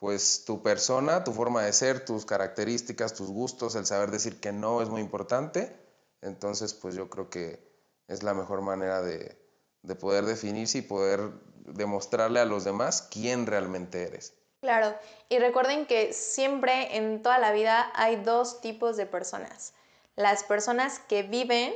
pues 0.00 0.42
tu 0.44 0.64
persona, 0.64 1.22
tu 1.22 1.32
forma 1.32 1.62
de 1.62 1.72
ser, 1.72 2.04
tus 2.04 2.26
características, 2.26 3.14
tus 3.14 3.30
gustos, 3.30 3.76
el 3.76 3.86
saber 3.86 4.10
decir 4.10 4.40
que 4.40 4.50
no 4.50 4.82
es 4.82 4.88
muy 4.88 5.00
importante, 5.00 5.72
entonces 6.20 6.74
pues 6.74 6.96
yo 6.96 7.08
creo 7.08 7.30
que 7.30 7.64
es 8.08 8.24
la 8.24 8.34
mejor 8.34 8.62
manera 8.62 9.00
de, 9.00 9.40
de 9.84 9.94
poder 9.94 10.24
definirse 10.24 10.78
y 10.78 10.82
poder 10.82 11.20
demostrarle 11.66 12.40
a 12.40 12.46
los 12.46 12.64
demás 12.64 13.06
quién 13.12 13.46
realmente 13.46 14.02
eres. 14.02 14.39
Claro, 14.60 14.94
y 15.28 15.38
recuerden 15.38 15.86
que 15.86 16.12
siempre 16.12 16.96
en 16.96 17.22
toda 17.22 17.38
la 17.38 17.52
vida 17.52 17.90
hay 17.94 18.16
dos 18.16 18.60
tipos 18.60 18.96
de 18.96 19.06
personas. 19.06 19.72
Las 20.16 20.44
personas 20.44 20.98
que 20.98 21.22
viven 21.22 21.72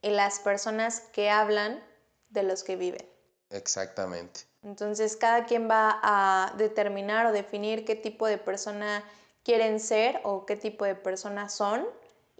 y 0.00 0.10
las 0.10 0.40
personas 0.40 1.00
que 1.12 1.28
hablan 1.30 1.82
de 2.30 2.42
los 2.42 2.64
que 2.64 2.76
viven. 2.76 3.06
Exactamente. 3.50 4.40
Entonces 4.62 5.16
cada 5.16 5.44
quien 5.44 5.68
va 5.68 6.00
a 6.02 6.54
determinar 6.56 7.26
o 7.26 7.32
definir 7.32 7.84
qué 7.84 7.94
tipo 7.94 8.26
de 8.26 8.38
persona 8.38 9.04
quieren 9.42 9.78
ser 9.78 10.20
o 10.24 10.46
qué 10.46 10.56
tipo 10.56 10.86
de 10.86 10.94
persona 10.94 11.50
son 11.50 11.86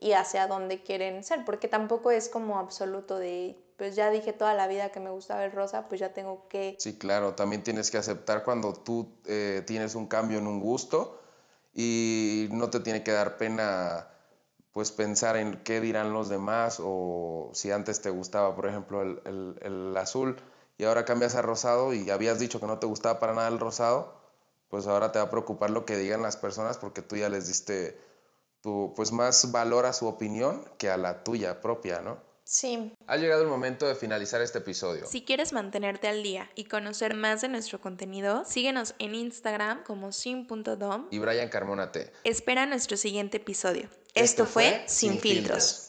y 0.01 0.13
hacia 0.13 0.47
dónde 0.47 0.83
quieren 0.83 1.23
ser, 1.23 1.45
porque 1.45 1.69
tampoco 1.69 2.11
es 2.11 2.29
como 2.29 2.59
absoluto 2.59 3.19
de 3.19 3.57
pues 3.77 3.97
ya 3.97 4.11
dije 4.11 4.33
toda 4.33 4.55
la 4.55 4.67
vida 4.67 4.91
que 4.91 5.01
me 5.01 5.11
gustaba 5.11 5.45
el 5.45 5.53
rosa, 5.53 5.89
pues 5.89 6.01
ya 6.01 6.13
tengo 6.13 6.49
que... 6.49 6.77
Sí, 6.79 6.97
claro, 6.97 7.35
también 7.35 7.63
tienes 7.63 7.91
que 7.91 7.99
aceptar 7.99 8.45
cuando 8.45 8.73
tú 8.73 9.17
eh, 9.27 9.63
tienes 9.67 9.95
un 9.95 10.07
cambio 10.07 10.39
en 10.39 10.47
un 10.47 10.61
gusto 10.61 11.21
y 11.75 12.49
no 12.53 12.71
te 12.71 12.81
tiene 12.81 13.03
que 13.03 13.13
dar 13.13 13.37
pena 13.37 14.09
pues 14.73 14.91
pensar 14.91 15.37
en 15.37 15.63
qué 15.63 15.81
dirán 15.81 16.13
los 16.13 16.29
demás 16.29 16.81
o 16.83 17.51
si 17.53 17.71
antes 17.71 18.01
te 18.03 18.11
gustaba, 18.11 18.57
por 18.57 18.67
ejemplo, 18.67 19.03
el, 19.03 19.59
el 19.61 19.97
azul 19.97 20.37
y 20.79 20.85
ahora 20.85 21.05
cambias 21.05 21.37
a 21.37 21.43
rosado 21.43 21.95
y 21.95 22.11
habías 22.11 22.39
dicho 22.39 22.61
que 22.61 22.67
no 22.67 22.79
te 22.79 22.87
gustaba 22.87 23.21
para 23.21 23.35
nada 23.35 23.49
el 23.49 23.61
rosado, 23.61 24.21
pues 24.69 24.87
ahora 24.87 25.13
te 25.13 25.21
va 25.21 25.27
a 25.27 25.31
preocupar 25.31 25.71
lo 25.71 25.85
que 25.85 25.97
digan 25.97 26.23
las 26.23 26.37
personas 26.37 26.79
porque 26.79 27.03
tú 27.03 27.17
ya 27.17 27.29
les 27.29 27.47
diste 27.47 27.97
tu, 28.61 28.93
pues 28.97 29.13
más 29.13 29.53
valor 29.53 29.87
a 29.87 29.93
su 29.93 30.09
opinión 30.09 30.65
que 30.79 30.91
a 30.91 30.97
la 30.97 31.23
tuya 31.23 31.61
propia, 31.61 32.01
¿no? 32.01 32.19
Sí. 32.45 32.93
Ha 33.07 33.17
llegado 33.17 33.43
el 33.43 33.49
momento 33.49 33.89
de 33.89 33.95
finalizar 33.95 34.43
este 34.43 34.59
episodio. 34.59 35.07
Si 35.07 35.23
quieres 35.23 35.53
mantenerte 35.53 36.09
al 36.09 36.23
día 36.23 36.51
y 36.55 36.65
conocer 36.65 37.15
más 37.15 37.41
de 37.41 37.49
nuestro 37.49 37.81
contenido, 37.81 38.45
síguenos 38.45 38.95
en 38.99 39.15
Instagram 39.15 39.83
como 39.83 40.13
sin.dom 40.13 41.09
y 41.11 41.19
Brian 41.19 41.49
Carmona 41.49 41.91
T. 41.91 42.13
Espera 42.25 42.67
nuestro 42.67 42.97
siguiente 42.97 43.39
episodio. 43.39 43.89
Esto, 44.15 44.47
fue 44.47 44.85
Sin, 44.87 45.19
filtros. 45.19 45.84